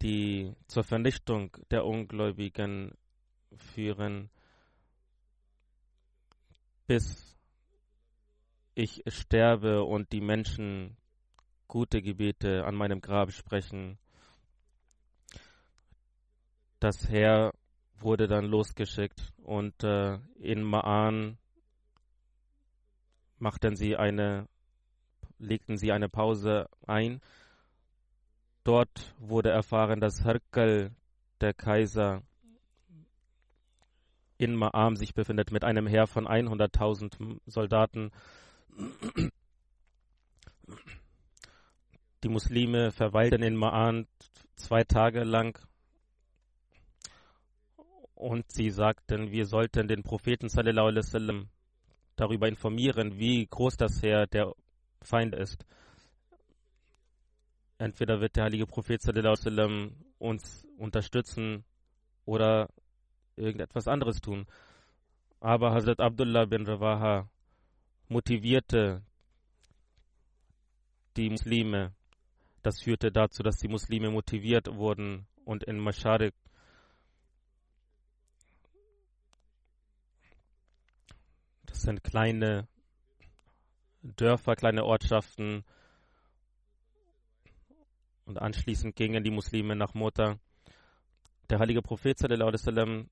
die 0.00 0.54
zur 0.68 0.84
Vernichtung 0.84 1.56
der 1.72 1.84
Ungläubigen 1.84 2.92
führen, 3.56 4.30
bis 6.86 7.33
ich 8.74 9.02
sterbe 9.06 9.84
und 9.84 10.12
die 10.12 10.20
Menschen 10.20 10.96
gute 11.68 12.02
Gebete 12.02 12.64
an 12.64 12.74
meinem 12.74 13.00
Grab 13.00 13.32
sprechen. 13.32 13.98
Das 16.80 17.08
Heer 17.08 17.52
wurde 17.98 18.26
dann 18.26 18.44
losgeschickt 18.44 19.32
und 19.42 19.82
äh, 19.84 20.18
in 20.38 20.62
Ma'an 20.62 21.36
machten 23.38 23.76
sie 23.76 23.96
eine, 23.96 24.48
legten 25.38 25.76
sie 25.76 25.92
eine 25.92 26.08
Pause 26.08 26.68
ein. 26.86 27.20
Dort 28.64 29.14
wurde 29.18 29.50
erfahren, 29.50 30.00
dass 30.00 30.24
Herkel, 30.24 30.90
der 31.40 31.54
Kaiser, 31.54 32.22
in 34.36 34.56
Ma'am 34.56 34.96
sich 34.96 35.14
befindet 35.14 35.52
mit 35.52 35.64
einem 35.64 35.86
Heer 35.86 36.06
von 36.06 36.26
100.000 36.26 37.40
Soldaten. 37.46 38.10
Die 42.22 42.28
Muslime 42.28 42.90
verweilten 42.90 43.42
in 43.42 43.56
Ma'an 43.56 44.06
zwei 44.56 44.82
Tage 44.82 45.24
lang 45.24 45.58
und 48.14 48.50
sie 48.50 48.70
sagten, 48.70 49.30
wir 49.30 49.46
sollten 49.46 49.86
den 49.86 50.02
Propheten 50.02 50.48
sallam, 50.48 51.48
darüber 52.16 52.48
informieren, 52.48 53.18
wie 53.18 53.46
groß 53.46 53.76
das 53.76 54.02
Heer 54.02 54.26
der 54.26 54.52
Feind 55.02 55.34
ist. 55.34 55.64
Entweder 57.78 58.20
wird 58.20 58.36
der 58.36 58.44
heilige 58.44 58.66
Prophet 58.66 59.02
sallam, 59.02 59.94
uns 60.18 60.64
unterstützen 60.78 61.64
oder 62.24 62.68
irgendetwas 63.36 63.86
anderes 63.86 64.20
tun. 64.20 64.46
Aber 65.40 65.72
Hazrat 65.72 66.00
Abdullah 66.00 66.46
bin 66.46 66.66
Rawaha 66.66 67.28
motivierte 68.08 69.02
die 71.16 71.30
Muslime. 71.30 71.94
Das 72.62 72.80
führte 72.80 73.12
dazu, 73.12 73.42
dass 73.42 73.58
die 73.58 73.68
Muslime 73.68 74.10
motiviert 74.10 74.74
wurden 74.74 75.26
und 75.44 75.64
in 75.64 75.78
Masharik 75.78 76.34
Das 81.74 81.82
sind 81.82 82.04
kleine 82.04 82.68
Dörfer, 84.02 84.54
kleine 84.54 84.84
Ortschaften. 84.84 85.64
Und 88.26 88.40
anschließend 88.40 88.94
gingen 88.94 89.24
die 89.24 89.32
Muslime 89.32 89.74
nach 89.74 89.92
Mota. 89.92 90.38
Der 91.50 91.58
heilige 91.58 91.82
Prophet 91.82 92.16
sallam, 92.16 93.10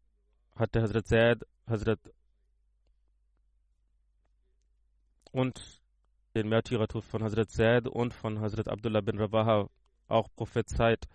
hatte 0.55 0.81
Hazrat 0.81 1.07
Zaid, 1.09 1.46
Hazrat 1.66 1.98
und 5.32 5.82
den 6.34 6.48
Märtyrertod 6.48 7.04
von 7.04 7.22
Hazrat 7.22 7.50
Zaid 7.50 7.88
und 7.88 8.14
von 8.14 8.40
Hazrat 8.40 8.68
Abdullah 8.68 9.00
bin 9.00 9.18
Rabaha 9.18 9.68
auch 10.08 10.28
prophezeit. 10.34 11.08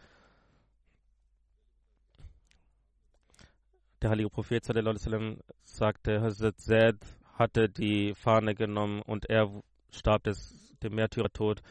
Der 4.01 4.11
heilige 4.11 4.29
Prophet 4.29 4.63
sallam, 4.63 5.39
sagte, 5.63 6.21
Hazrat 6.21 6.59
Zaid 6.59 6.97
hatte 7.33 7.69
die 7.69 8.13
Fahne 8.13 8.53
genommen 8.53 9.01
und 9.01 9.27
er 9.29 9.63
starb 9.91 10.23
des, 10.23 10.75
dem 10.83 10.95
Märtyrertod. 10.95 11.61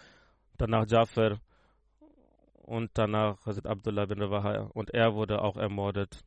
Danach 0.57 0.87
Jafar 0.89 1.39
und 2.63 2.91
danach 2.95 3.45
Hazrat 3.47 3.67
Abdullah 3.67 4.07
bin 4.07 4.23
Rawaha 4.23 4.71
und 4.75 4.91
er 4.91 5.15
wurde 5.15 5.43
auch 5.43 5.57
ermordet. 5.57 6.25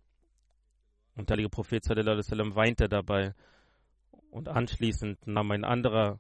Und 1.15 1.29
der 1.29 1.35
heilige 1.35 1.49
Prophet 1.49 1.83
sallam, 1.83 2.55
weinte 2.55 2.87
dabei. 2.87 3.33
Und 4.29 4.47
anschließend 4.47 5.25
nahm 5.27 5.51
ein 5.51 5.63
anderer 5.63 6.19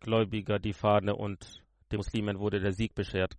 Gläubiger 0.00 0.58
die 0.58 0.72
Fahne 0.72 1.14
und 1.14 1.62
den 1.90 1.98
Muslimen 1.98 2.38
wurde 2.38 2.60
der 2.60 2.72
Sieg 2.72 2.94
beschert. 2.94 3.36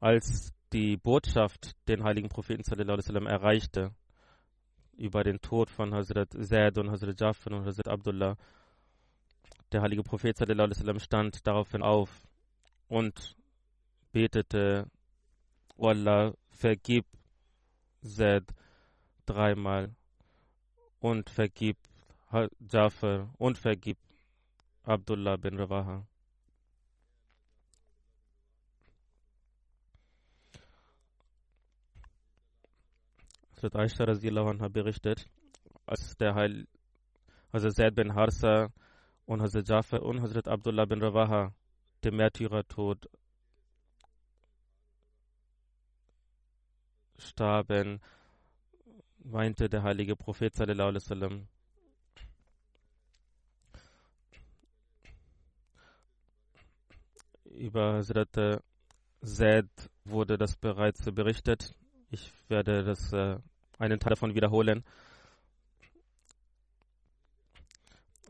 Als 0.00 0.52
die 0.72 0.96
Botschaft 0.96 1.72
den 1.88 2.04
heiligen 2.04 2.28
Propheten 2.28 2.62
sallam, 2.62 3.26
erreichte, 3.26 3.92
über 4.96 5.24
den 5.24 5.40
Tod 5.40 5.70
von 5.70 5.94
Hazrat 5.94 6.32
Zaid 6.32 6.78
und 6.78 6.90
Hazrat 6.90 7.20
Jafar 7.20 7.52
und 7.54 7.64
Hazrat 7.64 7.88
Abdullah. 7.88 8.36
Der 9.72 9.82
heilige 9.82 10.02
Prophet 10.02 10.36
sallam, 10.36 10.98
stand 10.98 11.46
daraufhin 11.46 11.82
auf 11.82 12.10
und 12.88 13.36
betete, 14.12 14.90
oh 15.76 15.88
Allah, 15.88 16.34
vergib 16.50 17.06
Zaid 18.02 18.44
dreimal 19.26 19.94
und 21.00 21.30
vergib 21.30 21.76
Jafar 22.70 23.30
und 23.38 23.58
vergib 23.58 23.98
Abdullah 24.84 25.36
bin 25.36 25.58
Rawaha. 25.58 26.06
Hazrat 33.52 33.76
Aisha 33.76 34.04
anha 34.04 34.68
berichtet, 34.68 35.26
als 35.86 36.16
der 36.16 36.34
Heil 36.34 36.66
Hazrat 37.52 37.74
Zaid 37.74 37.94
bin 37.94 38.14
Harsa 38.14 38.72
und 39.26 39.42
Hazrat 39.42 39.68
Jafar 39.68 40.02
und 40.02 40.22
Hazrat 40.22 40.48
Abdullah 40.48 40.84
bin 40.86 41.02
Rawaha 41.02 41.52
dem 42.04 42.16
Märtyrertod 42.16 43.10
starben, 47.18 48.00
weinte 49.24 49.68
der 49.68 49.82
heilige 49.82 50.16
Prophet 50.16 50.54
sallallahu 50.54 50.88
alaihi. 50.88 51.46
Über 57.44 57.94
Hazrat 57.94 58.62
Zaid 59.22 59.68
wurde 60.04 60.38
das 60.38 60.56
bereits 60.56 61.04
berichtet. 61.12 61.74
Ich 62.10 62.32
werde 62.48 62.84
das 62.84 63.12
äh, 63.12 63.38
einen 63.78 64.00
Teil 64.00 64.10
davon 64.10 64.34
wiederholen. 64.34 64.84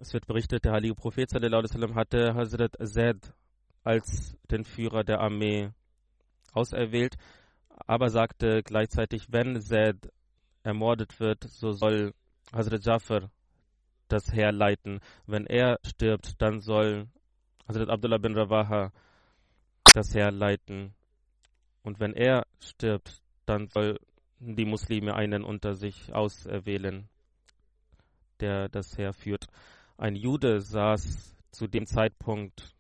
Es 0.00 0.12
wird 0.12 0.26
berichtet, 0.26 0.64
der 0.64 0.72
heilige 0.72 0.94
Prophet 0.94 1.29
sallam, 1.31 1.94
hatte 1.94 2.35
Hazrat 2.35 2.76
Zaid 2.83 3.35
als 3.85 4.37
den 4.50 4.64
Führer 4.64 5.05
der 5.05 5.20
Armee 5.20 5.70
auserwählt, 6.53 7.16
aber 7.87 8.09
sagte 8.11 8.62
gleichzeitig, 8.62 9.31
wenn 9.31 9.61
Zaid 9.61 10.11
ermordet 10.62 11.18
wird, 11.20 11.44
so 11.44 11.73
soll 11.73 12.14
Hazrat 12.53 12.85
Jafar 12.85 13.31
das 14.09 14.33
Heer 14.33 14.53
leiten. 14.53 15.01
Wenn 15.27 15.46
er 15.46 15.79
stirbt, 15.85 16.40
dann 16.42 16.61
soll 16.61 17.09
Hazrat 17.68 17.88
Abdullah 17.90 18.18
bin 18.18 18.37
Rawaha 18.37 18.92
das 19.94 20.14
Heer 20.14 20.31
leiten. 20.31 20.94
Und 21.83 22.01
wenn 22.01 22.14
er 22.14 22.46
stirbt, 22.61 23.23
dann 23.46 23.68
soll 23.68 23.99
die 24.38 24.64
Muslime 24.64 25.14
einen 25.14 25.44
unter 25.44 25.75
sich 25.75 26.12
auserwählen, 26.14 27.09
der 28.40 28.68
das 28.68 28.96
herführt. 28.96 29.46
Ein 29.96 30.16
Jude 30.16 30.61
saß 30.61 31.37
zu 31.51 31.66
dem 31.66 31.87
Zeitpunkt 31.87 32.75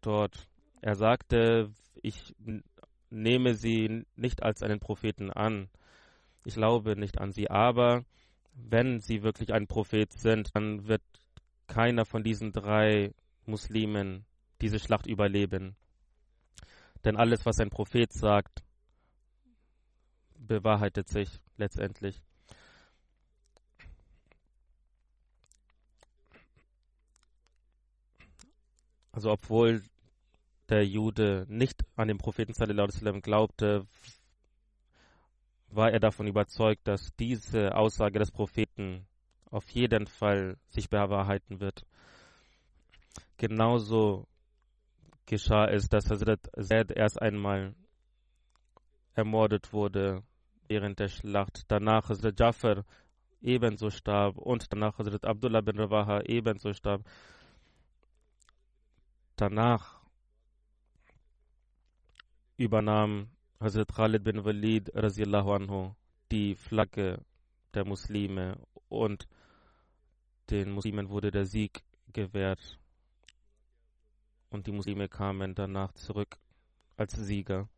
dort. 0.00 0.46
Er 0.80 0.94
sagte, 0.94 1.70
ich 2.02 2.34
nehme 3.10 3.54
sie 3.54 4.04
nicht 4.16 4.42
als 4.42 4.62
einen 4.62 4.80
Propheten 4.80 5.30
an. 5.30 5.68
Ich 6.44 6.54
glaube 6.54 6.96
nicht 6.96 7.18
an 7.18 7.32
sie, 7.32 7.50
aber 7.50 8.04
wenn 8.54 9.00
sie 9.00 9.22
wirklich 9.22 9.52
ein 9.52 9.66
Prophet 9.66 10.12
sind, 10.12 10.54
dann 10.54 10.88
wird 10.88 11.02
keiner 11.66 12.04
von 12.04 12.22
diesen 12.22 12.52
drei 12.52 13.12
Muslimen 13.46 14.24
diese 14.60 14.78
Schlacht 14.78 15.06
überleben. 15.06 15.76
Denn 17.04 17.16
alles, 17.16 17.46
was 17.46 17.60
ein 17.60 17.70
Prophet 17.70 18.12
sagt, 18.12 18.62
bewahrheitet 20.36 21.08
sich 21.08 21.28
letztendlich. 21.56 22.20
Also 29.12 29.30
obwohl 29.30 29.82
der 30.68 30.86
Jude 30.86 31.46
nicht 31.48 31.84
an 31.96 32.08
den 32.08 32.18
Propheten 32.18 32.52
glaubte, 33.22 33.86
war 35.70 35.92
er 35.92 36.00
davon 36.00 36.26
überzeugt, 36.26 36.86
dass 36.86 37.14
diese 37.16 37.74
Aussage 37.76 38.18
des 38.18 38.30
Propheten 38.30 39.06
auf 39.50 39.68
jeden 39.70 40.06
Fall 40.06 40.56
sich 40.66 40.88
bewahrheiten 40.88 41.60
wird. 41.60 41.84
Genauso 43.36 44.26
geschah 45.26 45.66
es, 45.66 45.88
dass 45.88 46.10
Hazrat 46.10 46.50
Zaid 46.60 46.90
erst 46.90 47.20
einmal 47.20 47.74
ermordet 49.14 49.72
wurde 49.72 50.22
während 50.68 50.98
der 50.98 51.08
Schlacht. 51.08 51.64
Danach 51.68 52.08
Hazrat 52.08 52.38
Jafar 52.38 52.84
ebenso 53.40 53.90
starb 53.90 54.38
und 54.38 54.72
danach 54.72 54.98
Hazrat 54.98 55.24
Abdullah 55.24 55.60
bin 55.60 55.78
Rawaha 55.78 56.22
ebenso 56.22 56.72
starb. 56.72 57.02
Danach 59.36 60.00
übernahm 62.56 63.28
Hazrat 63.60 63.92
Khalid 63.92 64.22
bin 64.22 64.44
Walid 64.44 64.94
anhu 64.94 65.92
die 66.30 66.54
Flagge 66.54 67.18
der 67.74 67.84
Muslime 67.84 68.56
und 68.88 69.26
den 70.50 70.70
Muslimen 70.70 71.08
wurde 71.08 71.32
der 71.32 71.44
Sieg 71.44 71.82
gewährt 72.12 72.78
und 74.50 74.68
die 74.68 74.72
Muslime 74.72 75.08
kamen 75.08 75.56
danach 75.56 75.92
zurück 75.94 76.36
als 76.96 77.14
Sieger. 77.14 77.68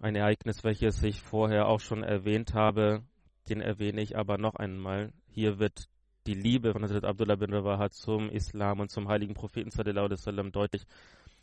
Ein 0.00 0.16
Ereignis, 0.16 0.64
welches 0.64 1.02
ich 1.02 1.20
vorher 1.20 1.68
auch 1.68 1.80
schon 1.80 2.04
erwähnt 2.04 2.54
habe, 2.54 3.02
den 3.50 3.60
erwähne 3.60 4.00
ich 4.00 4.16
aber 4.16 4.38
noch 4.38 4.54
einmal. 4.54 5.12
Hier 5.26 5.58
wird 5.58 5.90
die 6.26 6.34
Liebe 6.34 6.72
von 6.72 6.82
Hazrat 6.82 7.04
Abdullah 7.04 7.36
bin 7.36 7.52
Rawaha 7.52 7.90
zum 7.90 8.30
Islam 8.30 8.80
und 8.80 8.90
zum 8.90 9.08
heiligen 9.08 9.34
Propheten 9.34 9.70
deutlich. 10.52 10.86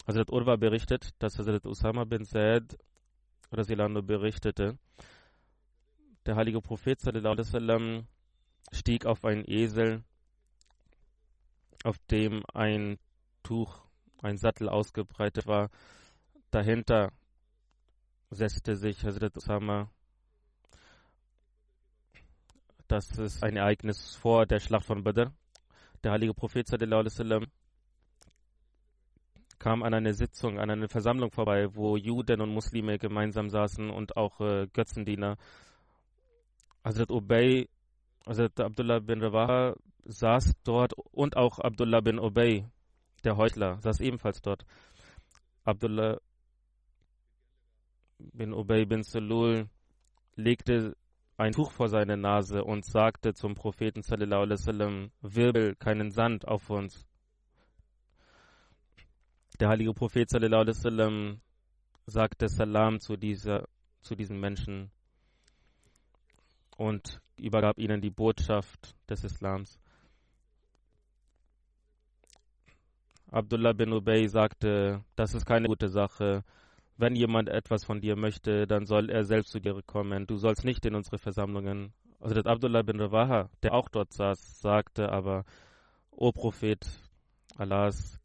Hazrat 0.06 0.32
Urwa 0.32 0.58
berichtet, 0.58 1.12
dass 1.20 1.40
Hazrat 1.40 1.66
Usama 1.66 2.04
bin 2.04 2.26
Zaid 2.26 2.78
berichtete, 3.50 4.78
der 6.26 6.36
heilige 6.36 6.62
Prophet 6.62 7.00
sallam, 7.00 8.08
stieg 8.72 9.06
auf 9.06 9.24
einen 9.24 9.46
Esel, 9.48 10.04
auf 11.84 11.98
dem 12.10 12.44
ein 12.54 12.98
Tuch, 13.44 13.82
ein 14.22 14.38
Sattel 14.38 14.70
ausgebreitet 14.70 15.48
war. 15.48 15.70
Dahinter 16.52 17.12
setzte 18.30 18.76
sich 18.76 19.04
Hazrat 19.06 19.38
Usama. 19.38 19.90
Das 22.88 23.18
ist 23.18 23.44
ein 23.44 23.56
Ereignis 23.56 24.16
vor 24.16 24.46
der 24.46 24.60
Schlacht 24.60 24.86
von 24.86 25.04
Badr. 25.04 25.32
Der 26.04 26.12
heilige 26.12 26.34
Prophet 26.34 26.68
sallam, 26.68 27.46
kam 29.64 29.82
an 29.82 29.94
eine 29.94 30.14
Sitzung, 30.14 30.60
an 30.60 30.70
eine 30.70 30.90
Versammlung 30.90 31.32
vorbei, 31.32 31.74
wo 31.74 31.96
Juden 31.96 32.42
und 32.42 32.50
Muslime 32.50 33.00
gemeinsam 33.00 33.50
saßen 33.50 33.90
und 33.90 34.18
auch 34.18 34.42
äh, 34.42 34.68
Götzendiener. 34.74 35.38
Hazrat 36.84 37.10
Ubay, 37.10 37.70
Hazrat 38.28 38.60
Abdullah 38.60 39.00
bin 39.00 39.22
Rawaha 39.22 39.76
saß 40.04 40.52
dort 40.66 40.92
und 41.14 41.38
auch 41.38 41.60
Abdullah 41.60 42.02
bin 42.02 42.20
Ubay, 42.20 42.66
der 43.24 43.38
Heuchler, 43.38 43.80
saß 43.80 44.02
ebenfalls 44.02 44.42
dort. 44.42 44.66
Abdullah 45.64 46.18
bin 48.20 48.52
Ubay 48.54 48.84
bin 48.86 49.04
Salul 49.04 49.70
legte 50.36 50.98
ein 51.38 51.54
Tuch 51.54 51.72
vor 51.72 51.88
seine 51.88 52.18
Nase 52.18 52.66
und 52.66 52.84
sagte 52.84 53.34
zum 53.34 53.56
Propheten 53.56 54.02
sallallahu 54.02 54.42
alaihi 54.42 54.60
wasallam, 54.60 55.12
wirbel 55.22 55.76
keinen 55.76 56.12
Sand 56.12 56.46
auf 56.50 56.70
uns. 56.70 57.06
Der 59.60 59.70
heilige 59.70 59.94
Prophet 59.94 60.30
sallallahu 60.30 60.62
alaihi 60.62 60.78
wasallam 60.78 61.42
sagte 62.06 62.50
Salam 62.50 63.00
zu 63.00 63.16
dieser 63.18 63.68
zu 64.02 64.16
diesen 64.16 64.40
Menschen 64.40 64.92
und 66.78 67.22
übergab 67.38 67.78
ihnen 67.78 68.02
die 68.02 68.10
Botschaft 68.10 68.96
des 69.10 69.24
Islams. 69.24 69.80
Abdullah 73.32 73.74
bin 73.74 73.94
Ubay 73.94 74.28
sagte, 74.28 75.04
das 75.16 75.34
ist 75.34 75.46
keine 75.46 75.68
gute 75.68 75.88
Sache 75.88 76.44
wenn 76.98 77.16
jemand 77.16 77.50
etwas 77.50 77.84
von 77.84 78.02
dir 78.02 78.16
möchte, 78.16 78.68
dann 78.68 78.86
soll 78.86 79.10
er 79.10 79.24
selbst 79.26 79.52
zu 79.52 79.60
dir 79.60 79.82
kommen. 79.86 80.28
Du 80.28 80.38
sollst 80.38 80.64
nicht 80.64 80.86
in 80.86 80.96
unsere 80.96 81.18
Versammlungen. 81.18 81.94
Also 82.20 82.36
der 82.36 82.52
Abdullah 82.52 82.84
bin 82.84 83.00
Rawaha, 83.00 83.50
der 83.64 83.74
auch 83.74 83.90
dort 83.90 84.14
saß, 84.14 84.62
sagte 84.62 85.12
aber, 85.12 85.44
O 86.12 86.32
Prophet 86.32 86.86
Allahs, 87.58 88.20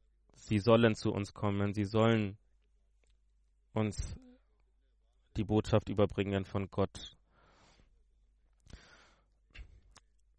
sie 0.48 0.58
sollen 0.58 0.94
zu 0.94 1.12
uns 1.12 1.34
kommen, 1.34 1.74
sie 1.74 1.84
sollen 1.84 2.38
uns 3.74 4.16
die 5.36 5.44
Botschaft 5.44 5.88
überbringen 5.88 6.44
von 6.44 6.70
Gott. 6.70 7.16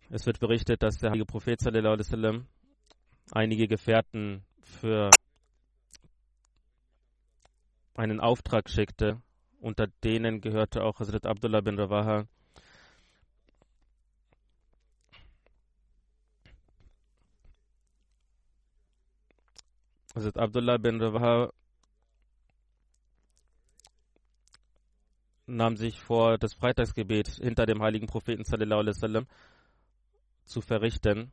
Es 0.10 0.26
wird 0.26 0.40
berichtet, 0.40 0.82
dass 0.82 0.98
der 0.98 1.12
heilige 1.12 1.28
Prophet 1.28 1.62
sallam, 1.62 2.48
einige 3.32 3.68
Gefährten 3.68 4.44
für 4.64 5.12
einen 7.94 8.20
Auftrag 8.20 8.68
schickte. 8.70 9.22
Unter 9.60 9.88
denen 10.04 10.42
gehörte 10.42 10.84
auch 10.84 11.00
Hazrat 11.00 11.28
Abdullah 11.28 11.62
bin 11.62 11.78
Rawaha. 11.78 12.28
Hazrat 20.16 20.38
Abdullah 20.38 20.78
bin 20.78 21.00
Rawaha 21.00 21.54
nahm 25.46 25.78
sich 25.78 26.00
vor, 26.02 26.38
das 26.40 26.54
Freitagsgebet 26.56 27.28
hinter 27.28 27.68
dem 27.68 27.82
heiligen 27.82 28.08
Propheten 28.08 28.44
wasallam 28.44 29.28
zu 30.46 30.62
verrichten. 30.62 31.32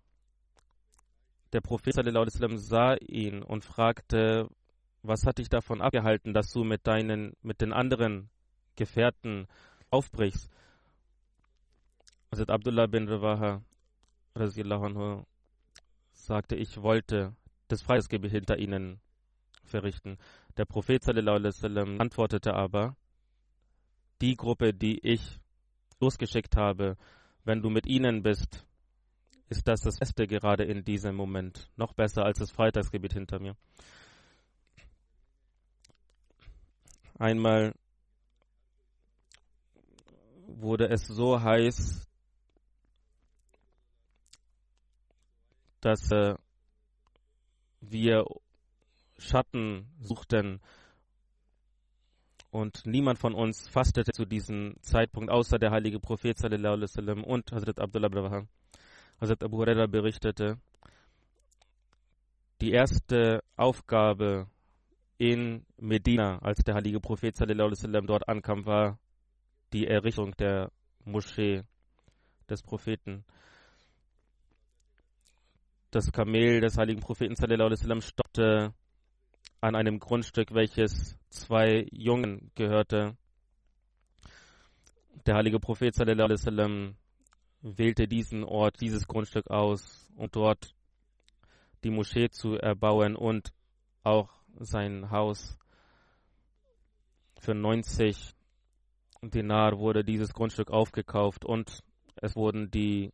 Der 1.54 1.62
Prophet 1.62 1.96
wasallam 1.96 2.58
sah 2.58 2.96
ihn 2.96 3.42
und 3.42 3.64
fragte, 3.64 4.48
was 5.02 5.24
hat 5.24 5.38
dich 5.38 5.48
davon 5.48 5.80
abgehalten, 5.80 6.34
dass 6.34 6.52
du 6.52 6.62
mit 6.62 6.86
deinen, 6.86 7.34
mit 7.42 7.62
den 7.62 7.72
anderen 7.72 8.28
Gefährten 8.74 9.46
aufbrichst? 9.90 10.50
Hazrat 12.30 12.50
Abdullah 12.50 12.86
bin 12.86 13.08
Rawaha 13.08 13.62
sagte, 16.12 16.56
ich 16.56 16.82
wollte 16.82 17.34
das 17.68 17.82
Freitagsgebet 17.82 18.30
hinter 18.30 18.58
ihnen 18.58 19.00
verrichten. 19.64 20.18
Der 20.56 20.64
Prophet 20.64 21.02
sallam, 21.02 22.00
antwortete 22.00 22.54
aber, 22.54 22.96
die 24.20 24.36
Gruppe, 24.36 24.72
die 24.72 24.98
ich 25.00 25.38
losgeschickt 26.00 26.56
habe, 26.56 26.96
wenn 27.44 27.62
du 27.62 27.70
mit 27.70 27.86
ihnen 27.86 28.22
bist, 28.22 28.66
ist 29.48 29.68
das 29.68 29.80
das 29.80 29.98
Beste 29.98 30.26
gerade 30.26 30.64
in 30.64 30.84
diesem 30.84 31.14
Moment. 31.14 31.70
Noch 31.76 31.92
besser 31.92 32.24
als 32.24 32.38
das 32.38 32.50
Freitagsgebet 32.50 33.12
hinter 33.12 33.38
mir. 33.38 33.56
Einmal 37.18 37.74
wurde 40.46 40.88
es 40.88 41.06
so 41.06 41.40
heiß, 41.40 42.06
dass 45.80 46.10
äh, 46.10 46.34
wir 47.90 48.24
Schatten 49.18 49.86
suchten 50.00 50.60
und 52.50 52.86
niemand 52.86 53.18
von 53.18 53.34
uns 53.34 53.68
fastete 53.68 54.12
zu 54.12 54.24
diesem 54.24 54.76
Zeitpunkt, 54.80 55.30
außer 55.30 55.58
der 55.58 55.70
heilige 55.70 56.00
Prophet 56.00 56.42
wasallam 56.42 57.24
und 57.24 57.52
Hazrat 57.52 57.80
Abdullah 57.80 58.08
Brahman. 58.08 58.48
Hazrat 59.20 59.42
Abu 59.42 59.58
Huraira 59.58 59.86
berichtete, 59.86 60.58
die 62.60 62.72
erste 62.72 63.42
Aufgabe 63.56 64.48
in 65.18 65.64
Medina, 65.76 66.38
als 66.38 66.58
der 66.64 66.74
heilige 66.74 67.00
Prophet 67.00 67.36
sallam, 67.36 68.06
dort 68.06 68.28
ankam, 68.28 68.66
war 68.66 68.98
die 69.72 69.86
Errichtung 69.86 70.34
der 70.36 70.70
Moschee 71.04 71.62
des 72.48 72.62
Propheten. 72.62 73.24
Das 75.90 76.10
Kamel 76.12 76.60
des 76.60 76.76
heiligen 76.76 77.00
Propheten 77.00 77.36
sallam, 77.36 78.00
stoppte 78.00 78.74
an 79.60 79.74
einem 79.74 79.98
Grundstück, 80.00 80.52
welches 80.52 81.16
zwei 81.30 81.86
Jungen 81.92 82.50
gehörte. 82.54 83.16
Der 85.26 85.36
heilige 85.36 85.60
Prophet 85.60 85.94
sallam, 85.94 86.96
wählte 87.62 88.06
diesen 88.08 88.44
Ort, 88.44 88.80
dieses 88.80 89.06
Grundstück 89.06 89.50
aus, 89.50 90.10
um 90.16 90.30
dort 90.30 90.74
die 91.84 91.90
Moschee 91.90 92.28
zu 92.30 92.54
erbauen 92.54 93.16
und 93.16 93.52
auch 94.02 94.30
sein 94.58 95.10
Haus. 95.10 95.58
Für 97.38 97.54
90 97.54 98.34
Dinar 99.22 99.78
wurde 99.78 100.04
dieses 100.04 100.32
Grundstück 100.32 100.70
aufgekauft 100.70 101.44
und 101.44 101.82
es 102.16 102.36
wurden 102.36 102.70
die 102.70 103.12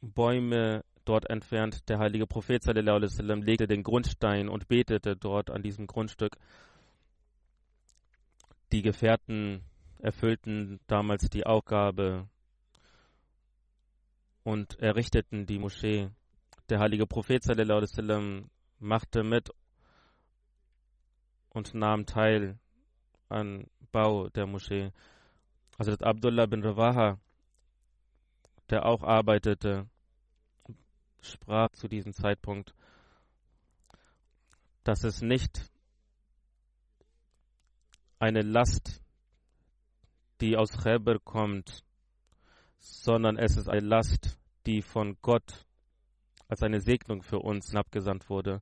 Bäume 0.00 0.84
dort 1.04 1.28
entfernt. 1.28 1.88
Der 1.88 1.98
heilige 1.98 2.26
Prophet 2.26 2.62
sallam, 2.62 3.42
legte 3.42 3.66
den 3.66 3.82
Grundstein 3.82 4.48
und 4.48 4.68
betete 4.68 5.16
dort 5.16 5.50
an 5.50 5.62
diesem 5.62 5.86
Grundstück. 5.86 6.36
Die 8.72 8.82
Gefährten 8.82 9.62
erfüllten 9.98 10.80
damals 10.86 11.28
die 11.28 11.44
Aufgabe 11.44 12.28
und 14.44 14.78
errichteten 14.78 15.46
die 15.46 15.58
Moschee 15.58 16.10
der 16.68 16.78
heilige 16.78 17.06
Prophet 17.06 17.42
sallam, 17.42 18.48
machte 18.78 19.24
mit 19.24 19.50
und 21.50 21.74
nahm 21.74 22.06
teil 22.06 22.58
an 23.28 23.66
Bau 23.92 24.28
der 24.28 24.46
Moschee. 24.46 24.92
Also 25.78 25.92
Abdullah 25.92 26.46
bin 26.46 26.62
Rawaha, 26.62 27.18
der 28.70 28.86
auch 28.86 29.02
arbeitete, 29.02 29.88
sprach 31.20 31.70
zu 31.72 31.88
diesem 31.88 32.12
Zeitpunkt, 32.12 32.74
dass 34.84 35.04
es 35.04 35.20
nicht 35.20 35.70
eine 38.18 38.42
Last, 38.42 39.02
die 40.40 40.56
aus 40.56 40.72
Khaybar 40.72 41.18
kommt, 41.18 41.84
sondern 42.78 43.36
es 43.36 43.56
ist 43.56 43.68
eine 43.68 43.86
Last, 43.86 44.38
die 44.66 44.82
von 44.82 45.16
Gott 45.20 45.66
als 46.48 46.62
eine 46.62 46.80
Segnung 46.80 47.22
für 47.22 47.38
uns 47.38 47.74
abgesandt 47.74 48.28
wurde. 48.28 48.60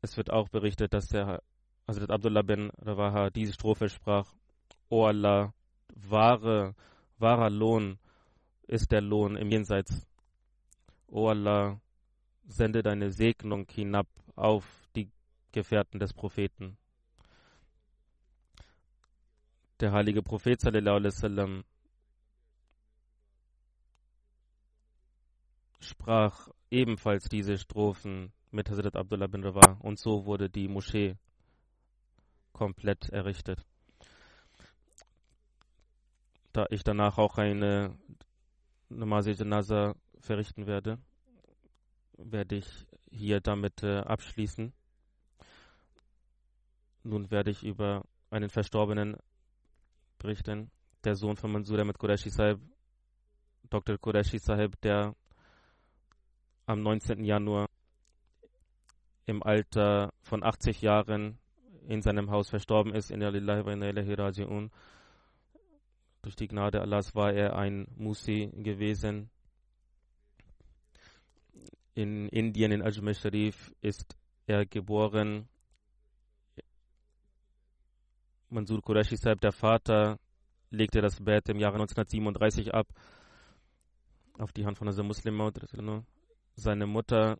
Es 0.00 0.16
wird 0.16 0.30
auch 0.30 0.48
berichtet, 0.48 0.92
dass 0.94 1.06
der 1.06 1.42
Hazrat 1.92 2.10
Abdullah 2.10 2.42
bin 2.42 2.70
Rawaha 2.80 3.28
diese 3.28 3.52
Strophe 3.52 3.90
sprach: 3.90 4.32
O 4.88 5.04
Allah, 5.04 5.52
wahre, 5.94 6.74
wahrer 7.18 7.50
Lohn 7.50 7.98
ist 8.66 8.90
der 8.92 9.02
Lohn 9.02 9.36
im 9.36 9.50
Jenseits. 9.50 10.06
O 11.06 11.28
Allah, 11.28 11.78
sende 12.46 12.82
deine 12.82 13.10
Segnung 13.10 13.66
hinab 13.70 14.06
auf 14.36 14.64
die 14.96 15.10
Gefährten 15.52 16.00
des 16.00 16.14
Propheten. 16.14 16.78
Der 19.80 19.92
heilige 19.92 20.22
Prophet 20.22 20.62
sallam, 20.62 21.64
sprach 25.80 26.48
ebenfalls 26.70 27.28
diese 27.28 27.58
Strophen 27.58 28.32
mit 28.50 28.70
Hazrat 28.70 28.96
Abdullah 28.96 29.26
bin 29.26 29.44
Rawa 29.44 29.76
und 29.80 29.98
so 29.98 30.24
wurde 30.24 30.48
die 30.48 30.68
Moschee 30.68 31.16
komplett 32.52 33.08
errichtet. 33.10 33.64
Da 36.52 36.66
ich 36.70 36.84
danach 36.84 37.18
auch 37.18 37.38
eine 37.38 37.96
Namaz 38.88 39.26
Janaza 39.26 39.94
verrichten 40.20 40.66
werde, 40.66 40.98
werde 42.18 42.56
ich 42.56 42.86
hier 43.10 43.40
damit 43.40 43.82
äh, 43.82 43.98
abschließen. 43.98 44.72
Nun 47.04 47.30
werde 47.30 47.50
ich 47.50 47.62
über 47.64 48.04
einen 48.30 48.50
Verstorbenen 48.50 49.16
berichten, 50.18 50.70
der 51.04 51.16
Sohn 51.16 51.36
von 51.36 51.52
Mansur 51.52 51.78
Ahmed 51.78 51.98
Qureshi 51.98 52.30
Sahib, 52.30 52.60
Dr. 53.68 53.98
Qureshi 53.98 54.38
Sahib, 54.38 54.80
der 54.82 55.14
am 56.66 56.82
19. 56.82 57.24
Januar 57.24 57.68
im 59.26 59.42
Alter 59.42 60.12
von 60.22 60.42
80 60.44 60.82
Jahren 60.82 61.38
in 61.86 62.02
seinem 62.02 62.30
Haus 62.30 62.50
verstorben 62.50 62.94
ist. 62.94 63.10
In 63.10 63.20
Lillahi 63.20 63.64
wa 63.64 63.72
raji'un. 63.72 64.70
Durch 66.22 66.36
die 66.36 66.48
Gnade 66.48 66.80
Allahs 66.80 67.14
war 67.14 67.32
er 67.32 67.56
ein 67.56 67.86
Musi 67.96 68.50
gewesen. 68.54 69.30
In 71.94 72.28
Indien, 72.28 72.72
in 72.72 72.82
Ajmer 72.82 73.14
Sharif, 73.14 73.74
ist 73.80 74.16
er 74.46 74.64
geboren. 74.64 75.48
Mansur 78.48 78.82
Qureshi 78.82 79.16
Sahib, 79.16 79.40
der 79.40 79.52
Vater, 79.52 80.18
legte 80.70 81.00
das 81.00 81.20
Bett 81.20 81.48
im 81.48 81.58
Jahre 81.58 81.74
1937 81.74 82.72
ab 82.72 82.86
auf 84.38 84.52
die 84.52 84.64
Hand 84.64 84.78
von 84.78 84.88
einem 84.88 85.06
Muslim. 85.06 85.52
Seine 86.54 86.86
Mutter 86.86 87.38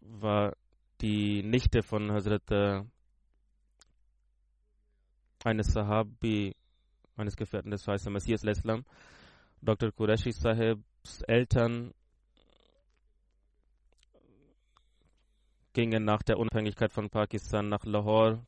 war 0.00 0.54
die 1.02 1.42
Nichte 1.42 1.82
von 1.82 2.12
Hazrat 2.12 2.50
äh, 2.52 2.82
eines 5.44 5.72
Sahabi, 5.72 6.54
eines 7.16 7.36
Gefährten 7.36 7.72
des 7.72 7.86
Weißen 7.86 8.12
Messias 8.12 8.44
Leslam. 8.44 8.84
Dr. 9.60 9.90
Qureshi 9.90 10.32
Sahibs 10.32 11.22
Eltern 11.26 11.92
gingen 15.72 16.04
nach 16.04 16.22
der 16.22 16.38
Unabhängigkeit 16.38 16.92
von 16.92 17.10
Pakistan 17.10 17.68
nach 17.68 17.84
Lahore. 17.84 18.46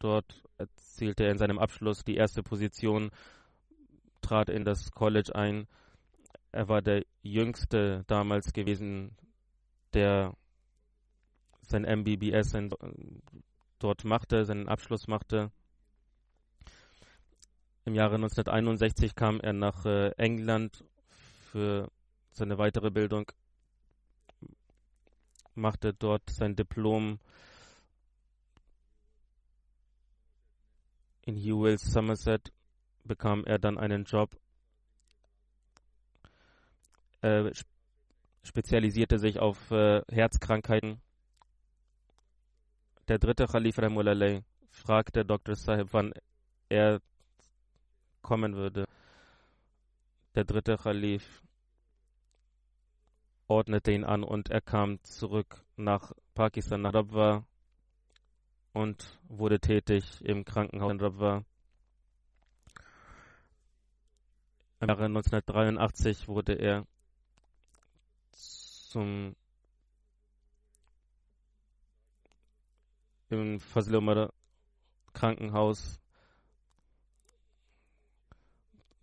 Dort 0.00 0.42
erzielte 0.58 1.24
er 1.24 1.30
in 1.30 1.38
seinem 1.38 1.58
Abschluss 1.58 2.02
die 2.04 2.16
erste 2.16 2.42
Position, 2.42 3.10
trat 4.20 4.48
in 4.48 4.64
das 4.64 4.90
College 4.90 5.34
ein. 5.34 5.68
Er 6.50 6.68
war 6.68 6.82
der 6.82 7.04
jüngste 7.22 8.04
damals 8.06 8.52
gewesen, 8.52 9.16
der 9.92 10.34
sein 11.74 11.84
MBBS 11.84 12.50
sein, 12.50 12.70
dort 13.80 14.04
machte, 14.04 14.44
seinen 14.44 14.68
Abschluss 14.68 15.08
machte. 15.08 15.50
Im 17.84 17.94
Jahre 17.94 18.14
1961 18.14 19.14
kam 19.14 19.40
er 19.40 19.52
nach 19.52 19.84
äh, 19.84 20.10
England 20.12 20.84
für 21.50 21.90
seine 22.32 22.58
weitere 22.58 22.90
Bildung, 22.90 23.30
machte 25.54 25.92
dort 25.92 26.30
sein 26.30 26.56
Diplom 26.56 27.18
in 31.22 31.36
Hewells, 31.36 31.82
Somerset, 31.82 32.52
bekam 33.04 33.44
er 33.44 33.58
dann 33.58 33.78
einen 33.78 34.04
Job 34.04 34.36
äh, 37.24 37.50
spezialisierte 38.42 39.18
sich 39.18 39.38
auf 39.38 39.70
äh, 39.70 40.02
Herzkrankheiten. 40.10 41.00
Der 43.06 43.18
dritte 43.18 43.46
Khalif 43.46 43.78
Rahmulallah 43.78 44.40
fragte 44.70 45.26
Dr. 45.26 45.56
Sahib, 45.56 45.88
wann 45.92 46.14
er 46.70 47.02
kommen 48.22 48.56
würde. 48.56 48.86
Der 50.34 50.44
dritte 50.44 50.78
Khalif 50.78 51.42
ordnete 53.46 53.92
ihn 53.92 54.04
an 54.04 54.24
und 54.24 54.48
er 54.48 54.62
kam 54.62 55.02
zurück 55.02 55.62
nach 55.76 56.12
Pakistan, 56.32 56.80
nach 56.80 56.94
Rabwa 56.94 57.44
und 58.72 59.20
wurde 59.28 59.60
tätig 59.60 60.24
im 60.24 60.46
Krankenhaus 60.46 60.92
in 60.92 61.00
Rabwa. 61.00 61.44
Im 64.80 64.88
Jahre 64.88 65.04
1983 65.04 66.26
wurde 66.26 66.54
er 66.54 66.86
zum 68.32 69.36
im 73.40 73.60
Fazil 73.60 73.96
Umar 73.96 74.32
Krankenhaus 75.12 76.00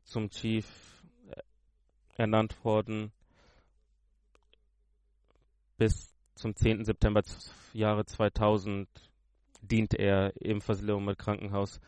zum 0.03 0.29
Chief 0.29 0.67
ernannt 2.17 2.63
worden. 2.63 3.11
Bis 5.77 6.13
zum 6.35 6.55
10. 6.55 6.85
September 6.85 7.23
Jahre 7.73 8.05
2000 8.05 8.87
dient 9.61 9.93
er 9.93 10.33
im 10.41 10.61
Fazil 10.61 10.91
Umar 10.91 11.15
Krankenhaus. 11.15 11.79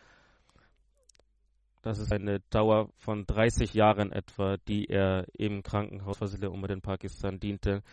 Das 1.84 1.99
ist 1.99 2.13
eine 2.13 2.39
Dauer 2.49 2.89
von 2.95 3.25
30 3.25 3.73
Jahren 3.73 4.13
etwa, 4.13 4.56
die 4.69 4.86
er 4.86 5.27
im 5.34 5.63
Krankenhaus 5.63 6.17
Fasile 6.17 6.49
Umar 6.49 6.69
in 6.69 6.82
Pakistan 6.82 7.41
diente. 7.41 7.84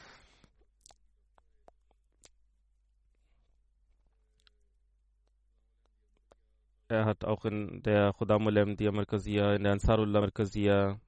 Er 6.91 7.05
hat 7.05 7.25
auch 7.25 7.45
in 7.45 7.85
der 7.85 8.13
Khudamulem 8.15 8.77
Dia 8.77 8.91
Markazia, 8.91 9.55
in 9.55 9.63
der 9.63 9.75
Ansarullah 9.75 10.23
Markazia 10.23 10.99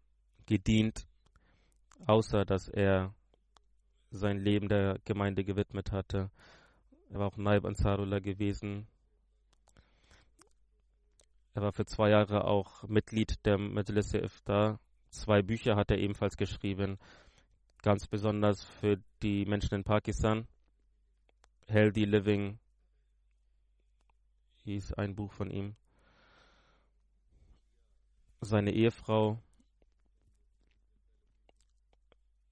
gedient, 0.46 1.08
außer 2.06 2.44
dass 2.44 2.68
er 2.68 3.12
sein 4.12 4.38
Leben 4.38 4.68
der 4.68 5.00
Gemeinde 5.04 5.42
gewidmet 5.42 5.90
hatte. 5.90 6.30
Er 7.10 7.18
war 7.18 7.26
auch 7.26 7.36
Naib 7.36 7.64
Ansarullah 7.64 8.20
gewesen. 8.20 8.86
Er 11.54 11.62
war 11.62 11.72
für 11.72 11.84
zwei 11.84 12.10
Jahre 12.10 12.44
auch 12.44 12.84
Mitglied 12.84 13.44
der 13.44 13.58
Majlis 13.58 14.14
Iftar. 14.14 14.78
Zwei 15.10 15.42
Bücher 15.42 15.74
hat 15.74 15.90
er 15.90 15.98
ebenfalls 15.98 16.36
geschrieben, 16.36 16.96
ganz 17.82 18.06
besonders 18.06 18.62
für 18.62 18.98
die 19.20 19.46
Menschen 19.46 19.74
in 19.74 19.82
Pakistan. 19.82 20.46
Healthy 21.66 22.04
Living 22.04 22.60
hieß 24.64 24.94
ein 24.94 25.14
Buch 25.14 25.32
von 25.32 25.50
ihm. 25.50 25.76
Seine 28.40 28.72
Ehefrau 28.72 29.38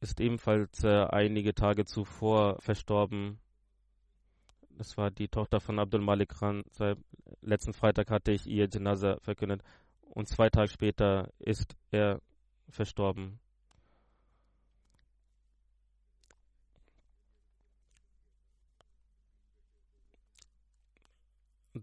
ist 0.00 0.20
ebenfalls 0.20 0.84
äh, 0.84 1.04
einige 1.04 1.54
Tage 1.54 1.84
zuvor 1.84 2.60
verstorben. 2.60 3.38
Das 4.70 4.96
war 4.96 5.10
die 5.10 5.28
Tochter 5.28 5.60
von 5.60 5.78
Abdul 5.78 6.00
Malik 6.00 6.30
Khan. 6.30 6.64
Letzten 7.42 7.74
Freitag 7.74 8.10
hatte 8.10 8.32
ich 8.32 8.46
ihr 8.46 8.68
Janaza 8.72 9.18
verkündet 9.20 9.62
und 10.00 10.26
zwei 10.26 10.48
Tage 10.48 10.68
später 10.68 11.30
ist 11.38 11.76
er 11.90 12.22
verstorben. 12.68 13.40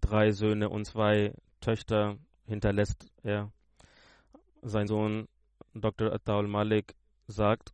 Drei 0.02 0.32
Söhne 0.32 0.70
und 0.70 0.86
zwei 0.86 1.34
Töchter 1.62 2.18
hinterlässt 2.46 3.12
er. 3.24 3.52
Sein 4.62 4.88
Sohn 4.88 5.28
Dr. 5.74 6.12
Ataul 6.12 6.48
Malik 6.48 6.96
sagt, 7.28 7.72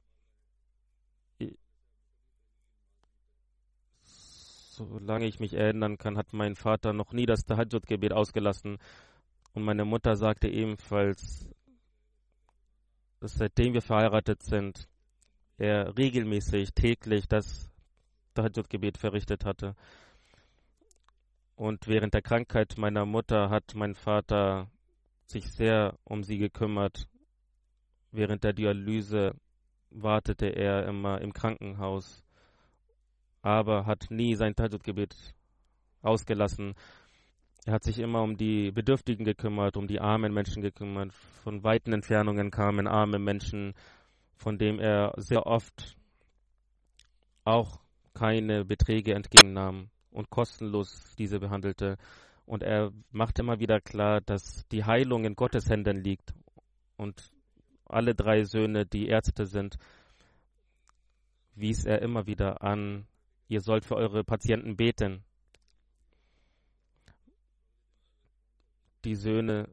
solange 4.74 5.28
ich 5.28 5.40
mich 5.40 5.54
erinnern 5.54 5.98
kann, 5.98 6.18
hat 6.18 6.34
mein 6.34 6.56
Vater 6.56 6.94
noch 6.94 7.14
nie 7.14 7.26
das 7.26 7.46
Tahajjud-Gebet 7.46 8.12
ausgelassen. 8.12 8.78
Und 9.54 9.64
meine 9.64 9.86
Mutter 9.86 10.16
sagte 10.16 10.48
ebenfalls, 10.48 11.48
dass 13.20 13.36
seitdem 13.36 13.74
wir 13.74 13.82
verheiratet 13.82 14.42
sind, 14.42 14.88
er 15.58 15.96
regelmäßig 15.98 16.74
täglich 16.74 17.28
das 17.28 17.70
Tahajjud-Gebet 18.34 18.98
verrichtet 18.98 19.46
hatte. 19.46 19.76
Und 21.56 21.88
während 21.88 22.14
der 22.14 22.22
Krankheit 22.22 22.78
meiner 22.78 23.06
Mutter 23.06 23.50
hat 23.50 23.76
mein 23.76 23.94
Vater 23.94 24.72
sich 25.28 25.52
sehr 25.52 25.98
um 26.04 26.24
sie 26.24 26.38
gekümmert. 26.38 27.08
Während 28.12 28.44
der 28.44 28.54
Dialyse 28.54 29.36
wartete 29.92 30.48
er 30.48 30.88
immer 30.88 31.22
im 31.22 31.34
Krankenhaus, 31.34 32.24
aber 33.42 33.86
hat 33.86 34.08
nie 34.10 34.36
sein 34.36 34.56
Tajud-Gebet 34.56 35.16
ausgelassen. 36.02 36.74
Er 37.66 37.74
hat 37.74 37.84
sich 37.84 38.00
immer 38.00 38.24
um 38.24 38.36
die 38.36 38.72
Bedürftigen 38.72 39.24
gekümmert, 39.24 39.78
um 39.78 39.88
die 39.88 40.02
armen 40.02 40.34
Menschen 40.34 40.62
gekümmert. 40.62 41.14
Von 41.44 41.64
weiten 41.64 41.94
Entfernungen 41.94 42.52
kamen 42.52 42.88
arme 42.88 43.20
Menschen, 43.20 43.74
von 44.36 44.58
denen 44.58 44.80
er 44.80 45.14
sehr 45.18 45.46
oft 45.46 45.96
auch 47.46 47.80
keine 48.14 48.66
Beträge 48.66 49.14
entgegennahm 49.14 49.90
und 50.14 50.30
kostenlos 50.30 51.16
diese 51.18 51.40
behandelte. 51.40 51.98
Und 52.46 52.64
er 52.64 52.92
macht 53.12 53.40
immer 53.40 53.60
wieder 53.60 53.80
klar, 53.82 54.22
dass 54.22 54.68
die 54.70 54.84
Heilung 54.84 55.26
in 55.26 55.36
Gottes 55.36 55.70
Händen 55.70 56.04
liegt. 56.04 56.34
Und 56.98 57.32
alle 57.86 58.16
drei 58.16 58.44
Söhne, 58.44 58.86
die 58.86 59.08
Ärzte 59.08 59.46
sind, 59.46 59.78
wies 61.56 61.86
er 61.86 62.02
immer 62.02 62.28
wieder 62.28 62.62
an, 62.64 63.06
ihr 63.48 63.62
sollt 63.62 63.86
für 63.86 63.96
eure 63.96 64.24
Patienten 64.24 64.76
beten. 64.76 65.24
Die 69.06 69.16
Söhne 69.16 69.68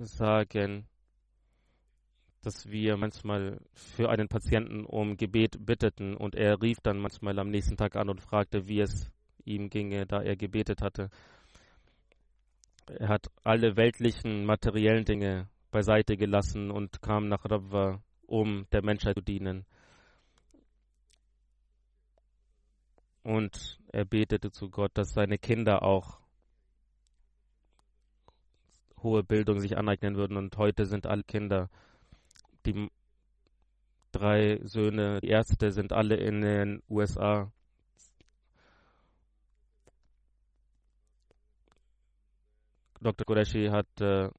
sagen, 0.00 0.86
dass 2.42 2.68
wir 2.70 2.96
manchmal 2.96 3.60
für 3.72 4.10
einen 4.10 4.28
Patienten 4.28 4.84
um 4.84 5.16
Gebet 5.16 5.64
bitteten 5.64 6.16
und 6.16 6.34
er 6.34 6.60
rief 6.60 6.78
dann 6.82 6.98
manchmal 6.98 7.38
am 7.38 7.50
nächsten 7.50 7.76
Tag 7.76 7.96
an 7.96 8.10
und 8.10 8.20
fragte, 8.20 8.68
wie 8.68 8.80
es 8.80 9.10
ihm 9.44 9.70
ginge, 9.70 10.06
da 10.06 10.22
er 10.22 10.36
gebetet 10.36 10.82
hatte. 10.82 11.10
Er 12.86 13.08
hat 13.08 13.28
alle 13.42 13.76
weltlichen, 13.76 14.44
materiellen 14.44 15.04
Dinge 15.04 15.48
beiseite 15.70 16.16
gelassen 16.16 16.70
und 16.70 17.02
kam 17.02 17.28
nach 17.28 17.44
Rabwa, 17.44 18.02
um 18.26 18.66
der 18.72 18.84
Menschheit 18.84 19.16
zu 19.16 19.22
dienen. 19.22 19.64
Und 23.22 23.80
er 23.90 24.04
betete 24.04 24.50
zu 24.50 24.68
Gott, 24.70 24.92
dass 24.94 25.14
seine 25.14 25.38
Kinder 25.38 25.82
auch 25.82 26.20
hohe 29.02 29.24
Bildung 29.24 29.60
sich 29.60 29.78
aneignen 29.78 30.16
würden. 30.16 30.36
Und 30.36 30.56
heute 30.58 30.84
sind 30.84 31.06
alle 31.06 31.22
Kinder, 31.22 31.70
die 32.66 32.90
drei 34.12 34.60
Söhne, 34.62 35.20
die 35.20 35.28
Ärzte 35.28 35.72
sind 35.72 35.92
alle 35.92 36.16
in 36.16 36.42
den 36.42 36.82
USA 36.88 37.50
Dr. 43.04 43.26
Qureshi 43.26 43.66
hat 43.68 44.00
äh, 44.00 44.30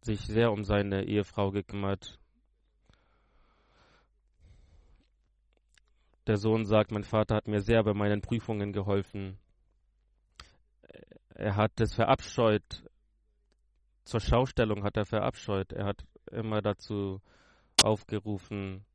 sich 0.00 0.20
sehr 0.20 0.52
um 0.52 0.64
seine 0.64 1.04
Ehefrau 1.04 1.50
gekümmert. 1.50 2.18
Der 6.26 6.38
Sohn 6.38 6.64
sagt, 6.64 6.92
mein 6.92 7.04
Vater 7.04 7.34
hat 7.34 7.48
mir 7.48 7.60
sehr 7.60 7.84
bei 7.84 7.92
meinen 7.92 8.22
Prüfungen 8.22 8.72
geholfen. 8.72 9.38
Er 11.34 11.56
hat 11.56 11.78
es 11.78 11.94
verabscheut. 11.94 12.84
Zur 14.04 14.20
Schaustellung 14.20 14.82
hat 14.82 14.96
er 14.96 15.04
verabscheut. 15.04 15.72
Er 15.72 15.84
hat 15.84 16.06
immer 16.30 16.62
dazu 16.62 17.20
aufgerufen, 17.84 18.86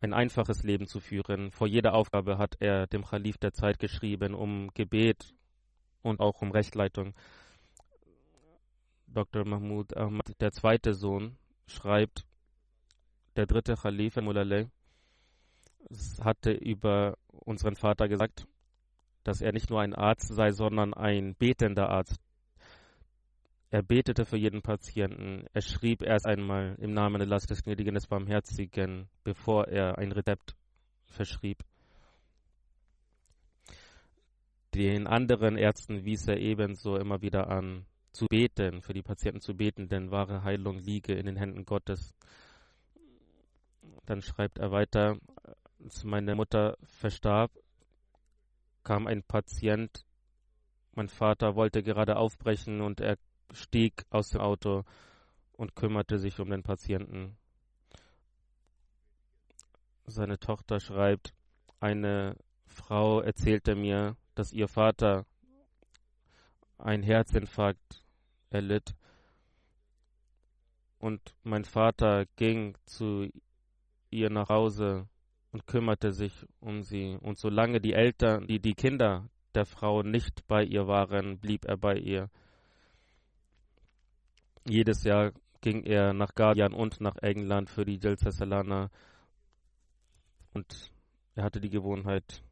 ein 0.00 0.14
einfaches 0.14 0.62
Leben 0.62 0.86
zu 0.86 1.00
führen. 1.00 1.50
Vor 1.50 1.66
jeder 1.66 1.92
Aufgabe 1.92 2.38
hat 2.38 2.56
er 2.60 2.86
dem 2.86 3.04
Khalif 3.04 3.36
der 3.36 3.52
Zeit 3.52 3.78
geschrieben, 3.78 4.32
um 4.34 4.70
Gebet 4.72 5.34
und 6.00 6.20
auch 6.20 6.40
um 6.40 6.50
Rechtleitung. 6.50 7.14
Dr. 9.14 9.44
Mahmoud 9.44 9.96
Ahmad, 9.96 10.40
der 10.40 10.50
zweite 10.50 10.92
Sohn, 10.92 11.36
schreibt, 11.66 12.26
der 13.36 13.46
dritte 13.46 13.74
Khalifa 13.74 14.20
Mulaleh 14.20 14.66
hatte 16.20 16.50
über 16.50 17.16
unseren 17.30 17.76
Vater 17.76 18.08
gesagt, 18.08 18.46
dass 19.22 19.40
er 19.40 19.52
nicht 19.52 19.70
nur 19.70 19.80
ein 19.80 19.94
Arzt 19.94 20.34
sei, 20.34 20.50
sondern 20.50 20.94
ein 20.94 21.34
betender 21.36 21.90
Arzt. 21.90 22.18
Er 23.70 23.82
betete 23.82 24.24
für 24.24 24.36
jeden 24.36 24.62
Patienten. 24.62 25.46
Er 25.52 25.62
schrieb 25.62 26.02
erst 26.02 26.26
einmal 26.26 26.76
im 26.80 26.92
Namen 26.92 27.20
Allahs 27.20 27.46
des 27.46 27.62
Gnädigen 27.62 27.94
des 27.94 28.06
Barmherzigen, 28.06 29.08
bevor 29.22 29.68
er 29.68 29.98
ein 29.98 30.12
Rezept 30.12 30.54
verschrieb. 31.06 31.58
Den 34.74 35.06
anderen 35.06 35.56
Ärzten 35.56 36.04
wies 36.04 36.26
er 36.26 36.38
ebenso 36.38 36.96
immer 36.96 37.22
wieder 37.22 37.48
an, 37.48 37.86
zu 38.14 38.26
beten, 38.26 38.80
für 38.80 38.94
die 38.94 39.02
Patienten 39.02 39.40
zu 39.40 39.54
beten, 39.54 39.88
denn 39.88 40.10
wahre 40.10 40.44
Heilung 40.44 40.78
liege 40.78 41.14
in 41.14 41.26
den 41.26 41.36
Händen 41.36 41.64
Gottes. 41.64 42.14
Dann 44.06 44.22
schreibt 44.22 44.58
er 44.58 44.70
weiter, 44.70 45.18
als 45.82 46.04
meine 46.04 46.34
Mutter 46.36 46.78
verstarb, 46.84 47.50
kam 48.84 49.06
ein 49.06 49.22
Patient, 49.22 50.06
mein 50.92 51.08
Vater 51.08 51.56
wollte 51.56 51.82
gerade 51.82 52.16
aufbrechen 52.16 52.80
und 52.80 53.00
er 53.00 53.18
stieg 53.52 54.04
aus 54.10 54.28
dem 54.28 54.40
Auto 54.40 54.84
und 55.52 55.74
kümmerte 55.74 56.18
sich 56.18 56.38
um 56.38 56.50
den 56.50 56.62
Patienten. 56.62 57.36
Seine 60.06 60.38
Tochter 60.38 60.78
schreibt, 60.78 61.34
eine 61.80 62.36
Frau 62.66 63.20
erzählte 63.20 63.74
mir, 63.74 64.16
dass 64.34 64.52
ihr 64.52 64.68
Vater 64.68 65.26
einen 66.78 67.02
Herzinfarkt 67.02 68.03
erlitt. 68.54 68.94
Und 70.98 71.20
mein 71.42 71.64
Vater 71.64 72.24
ging 72.36 72.76
zu 72.86 73.28
ihr 74.10 74.30
nach 74.30 74.48
Hause 74.48 75.06
und 75.52 75.66
kümmerte 75.66 76.12
sich 76.12 76.46
um 76.60 76.82
sie. 76.82 77.18
Und 77.20 77.38
solange 77.38 77.80
die 77.80 77.92
Eltern, 77.92 78.46
die, 78.46 78.60
die 78.60 78.74
Kinder 78.74 79.28
der 79.54 79.66
Frau 79.66 80.02
nicht 80.02 80.46
bei 80.46 80.64
ihr 80.64 80.86
waren, 80.86 81.38
blieb 81.38 81.64
er 81.64 81.76
bei 81.76 81.96
ihr. 81.96 82.30
Jedes 84.66 85.04
Jahr 85.04 85.32
ging 85.60 85.82
er 85.84 86.12
nach 86.12 86.34
Guardian 86.34 86.72
und 86.72 87.00
nach 87.00 87.16
England 87.22 87.70
für 87.70 87.84
die 87.84 87.98
Jalsa 88.02 88.30
Salana. 88.30 88.90
Und 90.54 90.90
er 91.34 91.44
hatte 91.44 91.60
die 91.60 91.70
Gewohnheit, 91.70 92.42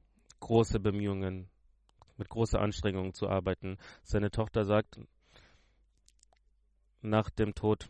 große 0.40 0.78
Bemühungen, 0.78 1.48
mit 2.16 2.28
großer 2.28 2.60
Anstrengung 2.60 3.14
zu 3.14 3.28
arbeiten. 3.28 3.78
Seine 4.02 4.30
Tochter 4.30 4.64
sagt, 4.64 5.00
nach 7.02 7.30
dem 7.30 7.54
Tod 7.54 7.88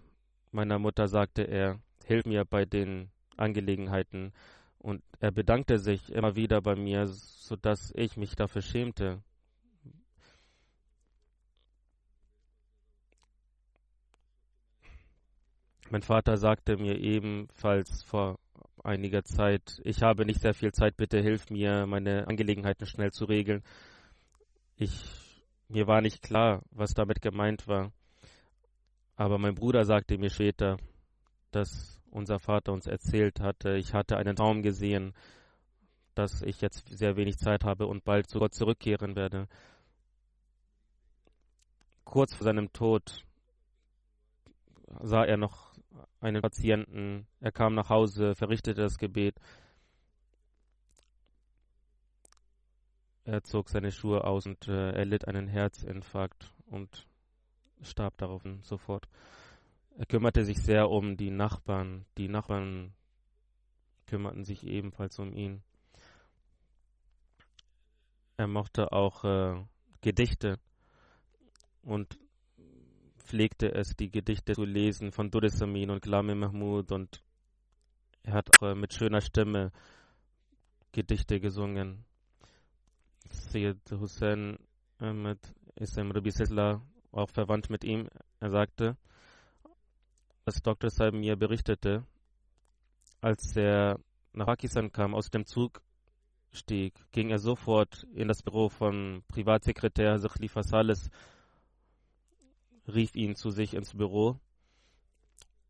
meiner 0.50 0.78
Mutter 0.78 1.08
sagte 1.08 1.42
er, 1.42 1.80
hilf 2.04 2.26
mir 2.26 2.44
bei 2.44 2.64
den 2.64 3.10
Angelegenheiten. 3.36 4.32
Und 4.78 5.02
er 5.20 5.30
bedankte 5.30 5.78
sich 5.78 6.10
immer 6.12 6.36
wieder 6.36 6.60
bei 6.60 6.74
mir, 6.74 7.06
sodass 7.06 7.92
ich 7.94 8.16
mich 8.16 8.34
dafür 8.34 8.62
schämte. 8.62 9.22
Mein 15.90 16.02
Vater 16.02 16.38
sagte 16.38 16.78
mir 16.78 16.98
ebenfalls 16.98 18.02
vor 18.02 18.38
einiger 18.82 19.24
Zeit, 19.24 19.80
ich 19.84 20.02
habe 20.02 20.24
nicht 20.24 20.40
sehr 20.40 20.54
viel 20.54 20.72
Zeit, 20.72 20.96
bitte 20.96 21.20
hilf 21.20 21.50
mir, 21.50 21.86
meine 21.86 22.26
Angelegenheiten 22.26 22.86
schnell 22.86 23.12
zu 23.12 23.26
regeln. 23.26 23.62
Ich, 24.76 25.04
mir 25.68 25.86
war 25.86 26.00
nicht 26.00 26.22
klar, 26.22 26.62
was 26.70 26.94
damit 26.94 27.20
gemeint 27.20 27.68
war. 27.68 27.92
Aber 29.22 29.38
mein 29.38 29.54
Bruder 29.54 29.84
sagte 29.84 30.18
mir 30.18 30.30
später, 30.30 30.78
dass 31.52 32.02
unser 32.10 32.40
Vater 32.40 32.72
uns 32.72 32.88
erzählt 32.88 33.38
hatte, 33.38 33.76
ich 33.76 33.94
hatte 33.94 34.16
einen 34.16 34.34
Traum 34.34 34.62
gesehen, 34.62 35.14
dass 36.16 36.42
ich 36.42 36.60
jetzt 36.60 36.88
sehr 36.88 37.14
wenig 37.14 37.36
Zeit 37.38 37.62
habe 37.62 37.86
und 37.86 38.02
bald 38.04 38.28
zu 38.28 38.40
Gott 38.40 38.52
zurückkehren 38.52 39.14
werde. 39.14 39.46
Kurz 42.02 42.34
vor 42.34 42.42
seinem 42.42 42.72
Tod 42.72 43.24
sah 45.02 45.24
er 45.24 45.36
noch 45.36 45.72
einen 46.18 46.42
Patienten. 46.42 47.28
Er 47.38 47.52
kam 47.52 47.76
nach 47.76 47.90
Hause, 47.90 48.34
verrichtete 48.34 48.82
das 48.82 48.98
Gebet. 48.98 49.36
Er 53.22 53.44
zog 53.44 53.68
seine 53.68 53.92
Schuhe 53.92 54.24
aus 54.24 54.46
und 54.46 54.66
äh, 54.66 54.90
er 54.90 55.04
litt 55.04 55.28
einen 55.28 55.46
Herzinfarkt 55.46 56.52
und 56.66 57.06
starb 57.82 58.16
darauf 58.18 58.42
sofort. 58.62 59.08
Er 59.98 60.06
kümmerte 60.06 60.44
sich 60.44 60.58
sehr 60.58 60.90
um 60.90 61.16
die 61.16 61.30
Nachbarn. 61.30 62.06
Die 62.16 62.28
Nachbarn 62.28 62.92
kümmerten 64.06 64.44
sich 64.44 64.66
ebenfalls 64.66 65.18
um 65.18 65.32
ihn. 65.32 65.62
Er 68.36 68.46
mochte 68.46 68.92
auch 68.92 69.24
äh, 69.24 69.62
Gedichte 70.00 70.58
und 71.82 72.18
pflegte 73.18 73.72
es, 73.74 73.94
die 73.96 74.10
Gedichte 74.10 74.54
zu 74.54 74.64
lesen 74.64 75.12
von 75.12 75.30
Duresamin 75.30 75.90
und 75.90 76.02
Glame 76.02 76.34
Mahmud 76.34 76.92
und 76.92 77.22
er 78.22 78.34
hat 78.34 78.50
auch 78.58 78.68
äh, 78.68 78.74
mit 78.74 78.92
schöner 78.94 79.20
Stimme 79.20 79.72
Gedichte 80.92 81.40
gesungen. 81.40 82.04
Sayyid 83.30 83.78
Hussein 83.92 84.58
Ahmed 84.98 85.38
ist 85.76 85.96
im 85.96 86.10
Rabi 86.10 86.30
Sisla 86.30 86.82
auch 87.12 87.28
verwandt 87.28 87.70
mit 87.70 87.84
ihm. 87.84 88.08
Er 88.40 88.50
sagte, 88.50 88.96
als 90.44 90.62
Dr. 90.62 90.90
Saib 90.90 91.14
mir 91.14 91.36
berichtete, 91.36 92.04
als 93.20 93.56
er 93.56 94.00
nach 94.32 94.46
Pakistan 94.46 94.90
kam, 94.90 95.14
aus 95.14 95.30
dem 95.30 95.46
Zug 95.46 95.80
stieg, 96.50 96.94
ging 97.12 97.30
er 97.30 97.38
sofort 97.38 98.04
in 98.14 98.28
das 98.28 98.42
Büro 98.42 98.68
von 98.68 99.22
Privatsekretär 99.28 100.18
Khalifa 100.18 100.62
Sales, 100.62 101.10
rief 102.88 103.14
ihn 103.14 103.36
zu 103.36 103.50
sich 103.50 103.74
ins 103.74 103.94
Büro 103.94 104.40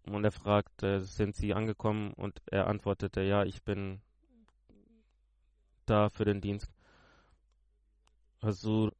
und 0.04 0.24
er 0.24 0.32
fragte, 0.32 1.00
sind 1.00 1.36
Sie 1.36 1.54
angekommen? 1.54 2.12
Und 2.14 2.42
er 2.46 2.66
antwortete, 2.66 3.22
ja, 3.22 3.44
ich 3.44 3.62
bin 3.62 4.00
da 5.86 6.08
für 6.08 6.24
den 6.24 6.40
Dienst. 6.40 6.72
Hasur 8.40 8.92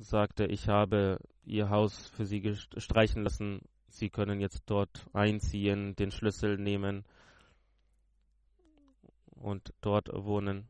sagte, 0.00 0.46
ich 0.46 0.68
habe 0.68 1.18
Ihr 1.44 1.68
Haus 1.70 2.08
für 2.08 2.24
Sie 2.24 2.56
streichen 2.76 3.22
lassen. 3.22 3.60
Sie 3.88 4.08
können 4.08 4.40
jetzt 4.40 4.62
dort 4.66 5.06
einziehen, 5.12 5.94
den 5.96 6.10
Schlüssel 6.10 6.58
nehmen 6.58 7.04
und 9.26 9.72
dort 9.80 10.08
wohnen. 10.12 10.68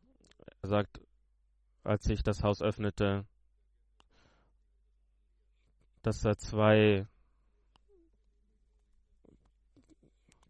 Er 0.62 0.68
sagt, 0.68 1.00
als 1.84 2.06
ich 2.08 2.22
das 2.22 2.42
Haus 2.42 2.62
öffnete, 2.62 3.24
dass 6.02 6.20
da 6.22 6.36
zwei 6.36 7.06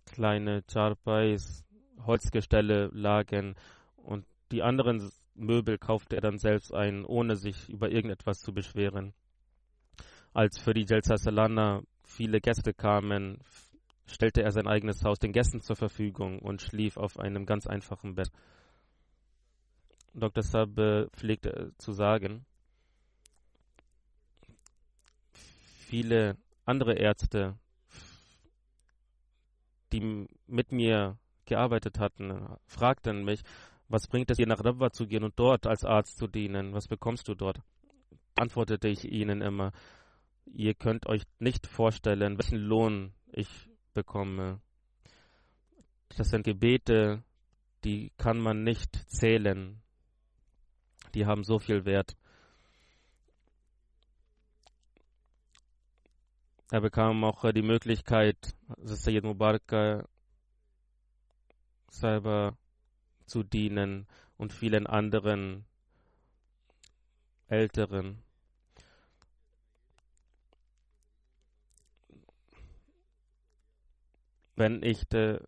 kleine 0.07 0.63
Charpais, 0.71 1.65
Holzgestelle 2.07 2.89
lagen 2.93 3.57
und 3.97 4.27
die 4.53 4.63
anderen 4.63 5.13
Möbel 5.41 5.79
kaufte 5.79 6.17
er 6.17 6.23
dann 6.23 6.39
selbst 6.39 6.73
ein, 6.73 7.05
ohne 7.05 7.37
sich 7.37 7.69
über 7.69 7.91
irgendetwas 7.91 8.41
zu 8.41 8.53
beschweren. 8.53 9.15
Als 10.33 10.59
für 10.59 10.75
die 10.75 10.85
Jelsa 10.89 11.17
Salana 11.17 11.83
viele 12.05 12.41
Gäste 12.41 12.73
kamen, 12.73 13.39
stellte 14.07 14.43
er 14.43 14.53
sein 14.53 14.67
eigenes 14.67 15.03
Haus 15.05 15.19
den 15.19 15.33
Gästen 15.33 15.61
zur 15.61 15.77
Verfügung 15.77 16.41
und 16.41 16.63
schlief 16.63 16.97
auf 16.97 17.19
einem 17.19 17.47
ganz 17.47 17.67
einfachen 17.67 18.15
Bett. 18.15 18.31
Dr. 20.13 20.43
Sabbe 20.43 21.09
pflegte 21.13 21.73
zu 21.79 21.93
sagen, 21.93 22.45
viele 25.33 26.37
andere 26.65 26.95
Ärzte, 26.95 27.57
die 29.93 30.27
mit 30.47 30.73
mir 30.73 31.19
gearbeitet 31.47 31.99
hatten, 31.99 32.57
fragten 32.67 33.25
mich, 33.25 33.43
was 33.91 34.07
bringt 34.07 34.31
es 34.31 34.37
dir 34.37 34.47
nach 34.47 34.65
Rabwa 34.65 34.93
zu 34.93 35.07
gehen 35.07 35.25
und 35.25 35.37
dort 35.37 35.67
als 35.67 35.85
Arzt 35.85 36.17
zu 36.17 36.29
dienen? 36.29 36.73
Was 36.73 36.87
bekommst 36.87 37.27
du 37.27 37.35
dort? 37.35 37.61
Antwortete 38.37 38.87
ich 38.89 39.05
ihnen 39.05 39.43
immer, 39.43 39.73
ihr 40.47 40.75
könnt 40.75 41.07
euch 41.07 41.25
nicht 41.41 41.67
vorstellen, 41.67 42.39
welchen 42.39 42.59
Lohn 42.59 43.13
ich 43.33 43.49
bekomme. 43.93 44.61
Das 46.17 46.29
sind 46.29 46.45
Gebete, 46.45 47.25
die 47.83 48.13
kann 48.17 48.39
man 48.39 48.63
nicht 48.63 48.95
zählen. 49.11 49.83
Die 51.15 51.27
haben 51.27 51.43
so 51.43 51.59
viel 51.59 51.85
Wert. 51.85 52.17
Er 56.71 56.81
bekam 56.81 57.25
auch 57.25 57.51
die 57.51 57.63
Möglichkeit, 57.63 58.55
Sayyid 58.85 59.25
Mubarak 59.25 60.07
selber 61.91 62.57
zu 63.31 63.43
dienen 63.43 64.07
und 64.37 64.53
vielen 64.53 64.87
anderen 64.87 65.65
Älteren. 67.47 68.23
Wenn 74.57 74.83
ich 74.83 75.05
de, 75.09 75.41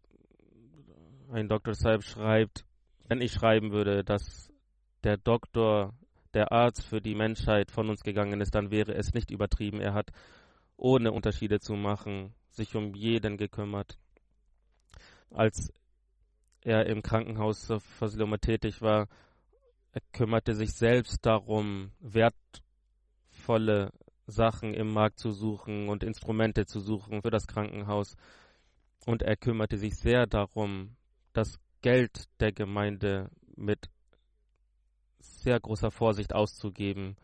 ein 1.30 1.48
Dr. 1.48 1.74
Saib 1.74 2.02
schreibt, 2.02 2.64
wenn 3.08 3.20
ich 3.20 3.32
schreiben 3.32 3.72
würde, 3.72 4.04
dass 4.04 4.50
der 5.04 5.18
Doktor, 5.18 5.94
der 6.32 6.50
Arzt 6.50 6.86
für 6.86 7.02
die 7.02 7.14
Menschheit 7.14 7.70
von 7.70 7.90
uns 7.90 8.02
gegangen 8.02 8.40
ist, 8.40 8.54
dann 8.54 8.70
wäre 8.70 8.94
es 8.94 9.12
nicht 9.12 9.30
übertrieben. 9.30 9.80
Er 9.80 9.92
hat 9.92 10.12
ohne 10.76 11.12
Unterschiede 11.12 11.60
zu 11.60 11.74
machen, 11.74 12.34
sich 12.50 12.74
um 12.74 12.94
jeden 12.94 13.36
gekümmert. 13.36 13.98
Als 15.30 15.72
er 16.64 16.86
im 16.86 17.02
Krankenhaus 17.02 17.72
Fasiloma 17.98 18.38
tätig 18.38 18.82
war, 18.82 19.08
er 19.92 20.00
kümmerte 20.12 20.54
sich 20.54 20.72
selbst 20.72 21.26
darum, 21.26 21.92
wertvolle 22.00 23.92
Sachen 24.26 24.72
im 24.72 24.92
Markt 24.92 25.18
zu 25.18 25.32
suchen 25.32 25.88
und 25.88 26.02
Instrumente 26.02 26.64
zu 26.64 26.80
suchen 26.80 27.20
für 27.20 27.30
das 27.30 27.46
Krankenhaus. 27.46 28.16
Und 29.04 29.22
er 29.22 29.36
kümmerte 29.36 29.76
sich 29.76 29.96
sehr 29.96 30.26
darum, 30.26 30.96
das 31.34 31.58
Geld 31.82 32.28
der 32.40 32.52
Gemeinde 32.52 33.30
mit 33.56 33.90
sehr 35.18 35.60
großer 35.60 35.90
Vorsicht 35.90 36.34
auszugeben. 36.34 37.16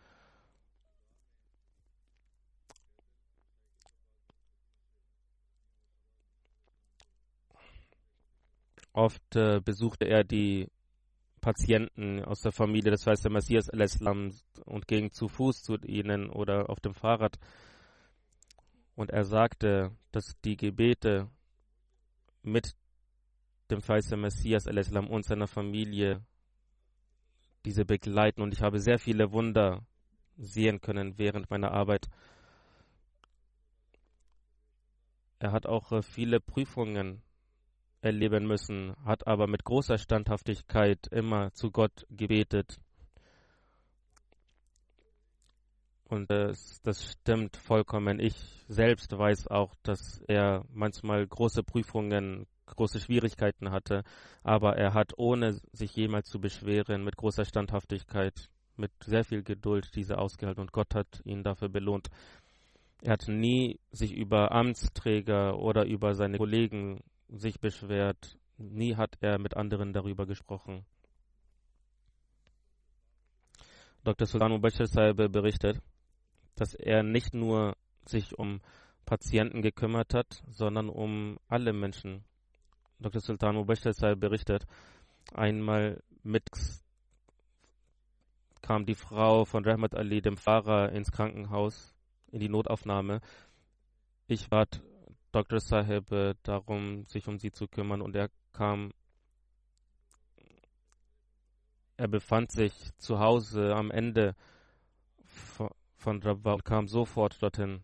Oft 8.98 9.36
äh, 9.36 9.60
besuchte 9.60 10.06
er 10.06 10.24
die 10.24 10.72
Patienten 11.40 12.24
aus 12.24 12.40
der 12.40 12.50
Familie 12.50 12.90
des 12.90 13.06
Weißen 13.06 13.32
Messias 13.32 13.70
al-Islam 13.70 14.32
und 14.64 14.88
ging 14.88 15.12
zu 15.12 15.28
Fuß 15.28 15.62
zu 15.62 15.76
ihnen 15.76 16.28
oder 16.30 16.68
auf 16.68 16.80
dem 16.80 16.94
Fahrrad. 16.94 17.38
Und 18.96 19.10
er 19.10 19.24
sagte, 19.24 19.92
dass 20.10 20.34
die 20.44 20.56
Gebete 20.56 21.30
mit 22.42 22.74
dem 23.70 23.86
Weißen 23.86 24.20
Messias 24.20 24.66
al-Islam 24.66 25.06
und 25.06 25.24
seiner 25.24 25.46
Familie 25.46 26.20
diese 27.64 27.84
begleiten. 27.84 28.42
Und 28.42 28.52
ich 28.52 28.62
habe 28.62 28.80
sehr 28.80 28.98
viele 28.98 29.30
Wunder 29.30 29.86
sehen 30.38 30.80
können 30.80 31.18
während 31.18 31.48
meiner 31.50 31.70
Arbeit. 31.70 32.08
Er 35.38 35.52
hat 35.52 35.66
auch 35.66 35.92
äh, 35.92 36.02
viele 36.02 36.40
Prüfungen 36.40 37.22
erleben 38.00 38.46
müssen, 38.46 38.94
hat 39.04 39.26
aber 39.26 39.46
mit 39.46 39.64
großer 39.64 39.98
Standhaftigkeit 39.98 41.06
immer 41.10 41.52
zu 41.52 41.70
Gott 41.70 42.06
gebetet. 42.10 42.78
Und 46.08 46.30
das, 46.30 46.80
das 46.82 47.12
stimmt 47.12 47.56
vollkommen. 47.56 48.18
Ich 48.18 48.34
selbst 48.66 49.16
weiß 49.16 49.48
auch, 49.48 49.74
dass 49.82 50.22
er 50.26 50.64
manchmal 50.72 51.26
große 51.26 51.62
Prüfungen, 51.62 52.46
große 52.66 53.00
Schwierigkeiten 53.00 53.70
hatte, 53.70 54.04
aber 54.42 54.76
er 54.76 54.94
hat, 54.94 55.12
ohne 55.18 55.60
sich 55.72 55.94
jemals 55.96 56.28
zu 56.28 56.40
beschweren, 56.40 57.04
mit 57.04 57.16
großer 57.16 57.44
Standhaftigkeit, 57.44 58.48
mit 58.76 58.92
sehr 59.04 59.24
viel 59.24 59.42
Geduld 59.42 59.90
diese 59.96 60.18
ausgehalten 60.18 60.62
und 60.62 60.72
Gott 60.72 60.94
hat 60.94 61.20
ihn 61.24 61.42
dafür 61.42 61.68
belohnt. 61.68 62.08
Er 63.02 63.12
hat 63.12 63.28
nie 63.28 63.78
sich 63.90 64.12
über 64.12 64.52
Amtsträger 64.52 65.58
oder 65.58 65.84
über 65.84 66.14
seine 66.14 66.38
Kollegen 66.38 67.02
sich 67.28 67.60
beschwert. 67.60 68.38
Nie 68.56 68.96
hat 68.96 69.16
er 69.20 69.38
mit 69.38 69.56
anderen 69.56 69.92
darüber 69.92 70.26
gesprochen. 70.26 70.84
Dr. 74.04 74.26
Sultan 74.26 74.52
Mubashir 74.52 74.86
Saib 74.86 75.16
berichtet, 75.16 75.80
dass 76.54 76.74
er 76.74 77.02
nicht 77.02 77.34
nur 77.34 77.76
sich 78.06 78.38
um 78.38 78.60
Patienten 79.04 79.62
gekümmert 79.62 80.14
hat, 80.14 80.42
sondern 80.48 80.88
um 80.88 81.38
alle 81.48 81.72
Menschen. 81.72 82.24
Dr. 82.98 83.20
Sultan 83.20 83.56
Mubashir 83.56 83.92
Saib 83.92 84.20
berichtet, 84.20 84.66
einmal 85.34 86.02
mit 86.22 86.48
kam 88.62 88.86
die 88.86 88.94
Frau 88.94 89.44
von 89.44 89.64
Rahmat 89.64 89.94
Ali, 89.94 90.20
dem 90.20 90.36
Fahrer, 90.36 90.92
ins 90.92 91.12
Krankenhaus, 91.12 91.94
in 92.30 92.40
die 92.40 92.48
Notaufnahme. 92.48 93.20
Ich 94.26 94.48
bat 94.48 94.82
Dr. 95.32 95.60
Sahib 95.60 96.06
darum, 96.42 97.04
sich 97.06 97.28
um 97.28 97.38
sie 97.38 97.52
zu 97.52 97.68
kümmern 97.68 98.00
und 98.00 98.16
er 98.16 98.30
kam 98.52 98.92
er 101.98 102.08
befand 102.08 102.52
sich 102.52 102.72
zu 102.98 103.18
Hause 103.18 103.74
am 103.74 103.90
Ende 103.90 104.36
von 105.96 106.22
Rabwa 106.22 106.54
und 106.54 106.64
kam 106.64 106.86
sofort 106.86 107.42
dorthin. 107.42 107.82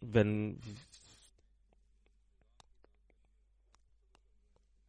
Wenn 0.00 0.60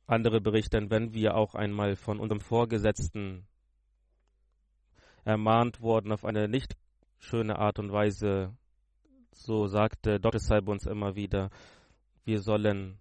andere 0.05 0.41
berichten, 0.41 0.89
wenn 0.89 1.13
wir 1.13 1.35
auch 1.35 1.55
einmal 1.55 1.95
von 1.95 2.19
unserem 2.19 2.41
Vorgesetzten 2.41 3.47
ermahnt 5.25 5.81
wurden 5.81 6.11
auf 6.11 6.25
eine 6.25 6.47
nicht 6.47 6.75
schöne 7.19 7.57
Art 7.57 7.79
und 7.79 7.91
Weise, 7.91 8.55
so 9.31 9.67
sagte 9.67 10.19
Dr. 10.19 10.39
Saib 10.39 10.67
uns 10.67 10.85
immer 10.85 11.15
wieder, 11.15 11.49
wir 12.25 12.39
sollen 12.41 12.99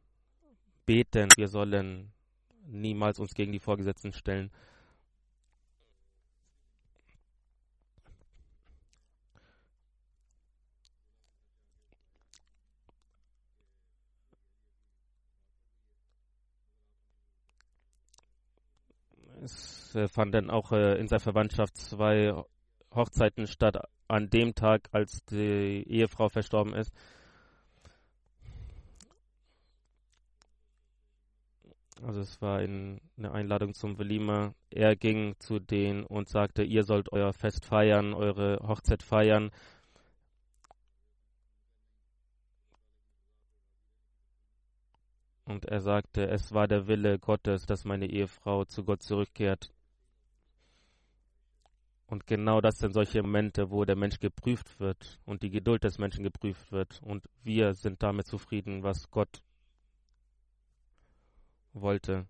beten, 0.87 1.29
wir 1.37 1.49
sollen 1.49 2.13
niemals 2.67 3.19
uns 3.19 3.35
gegen 3.35 3.53
die 3.53 3.61
Vorgesetzten 3.61 4.13
stellen. 4.13 4.51
Es 19.45 19.79
äh, 19.79 19.82
fanden 20.09 20.51
auch 20.51 20.73
äh, 20.73 20.99
in 20.99 21.09
seiner 21.09 21.21
Verwandtschaft 21.21 21.77
zwei 21.77 22.35
Hochzeiten 22.95 23.47
statt 23.47 23.79
an 24.09 24.29
dem 24.31 24.55
Tag, 24.55 24.89
als 24.93 25.25
die 25.25 25.85
Ehefrau 25.89 26.29
verstorben 26.29 26.75
ist. 26.75 26.93
Also 32.03 32.21
es 32.21 32.43
war 32.43 32.59
eine 32.59 33.01
Einladung 33.33 33.75
zum 33.75 33.97
Velima. 33.99 34.55
Er 34.71 34.97
ging 34.97 35.37
zu 35.39 35.61
denen 35.61 36.05
und 36.05 36.29
sagte, 36.29 36.65
ihr 36.65 36.83
sollt 36.83 37.13
euer 37.13 37.33
Fest 37.33 37.65
feiern, 37.65 38.13
eure 38.13 38.59
Hochzeit 38.67 39.05
feiern. 39.05 39.53
Und 45.45 45.65
er 45.67 45.81
sagte, 45.81 46.29
es 46.29 46.53
war 46.53 46.67
der 46.67 46.89
Wille 46.89 47.19
Gottes, 47.19 47.67
dass 47.67 47.85
meine 47.85 48.07
Ehefrau 48.07 48.65
zu 48.65 48.85
Gott 48.85 49.03
zurückkehrt. 49.03 49.73
Und 52.13 52.27
genau 52.27 52.61
das 52.61 52.77
sind 52.77 52.93
solche 52.93 53.23
Momente, 53.23 53.71
wo 53.71 53.87
der 53.87 53.97
Mensch 53.97 54.19
geprüft 54.21 54.79
wird 54.79 55.19
und 55.25 55.43
die 55.43 55.49
Geduld 55.49 55.83
des 55.83 55.97
Menschen 55.97 56.23
geprüft 56.23 56.71
wird. 56.71 57.01
Und 57.03 57.27
wir 57.43 57.73
sind 57.73 58.03
damit 58.03 58.27
zufrieden, 58.27 58.83
was 58.83 59.11
Gott 59.11 59.43
wollte. 61.73 62.27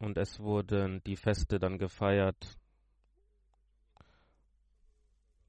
Und 0.00 0.18
es 0.18 0.40
wurden 0.40 1.04
die 1.04 1.14
Feste 1.14 1.60
dann 1.60 1.78
gefeiert. 1.78 2.58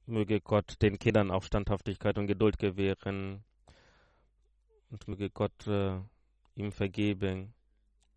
Möge 0.05 0.39
Gott 0.39 0.79
den 0.83 0.99
Kindern 0.99 1.31
auch 1.31 1.41
Standhaftigkeit 1.41 2.19
und 2.19 2.27
Geduld 2.27 2.59
gewähren. 2.59 3.43
Und 4.91 5.07
möge 5.07 5.31
Gott 5.31 5.65
äh, 5.65 5.99
ihm 6.53 6.71
vergeben 6.71 7.55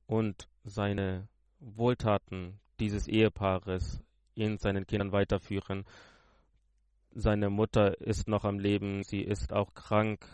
und 0.07 0.51
seine 0.64 1.29
Wohltaten 1.63 2.59
dieses 2.81 3.07
Ehepaares 3.07 4.03
in 4.35 4.59
seinen 4.59 4.87
Kindern 4.87 5.13
weiterführen. 5.13 5.85
Seine 7.15 7.51
Mutter 7.51 8.01
ist 8.01 8.29
noch 8.29 8.45
am 8.45 8.59
Leben, 8.59 9.03
sie 9.05 9.21
ist 9.21 9.53
auch 9.53 9.75
krank 9.75 10.27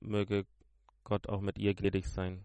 möge 0.00 0.46
Gott 1.04 1.28
auch 1.28 1.40
mit 1.40 1.58
ihr 1.58 1.74
gnädig 1.74 2.08
sein. 2.08 2.44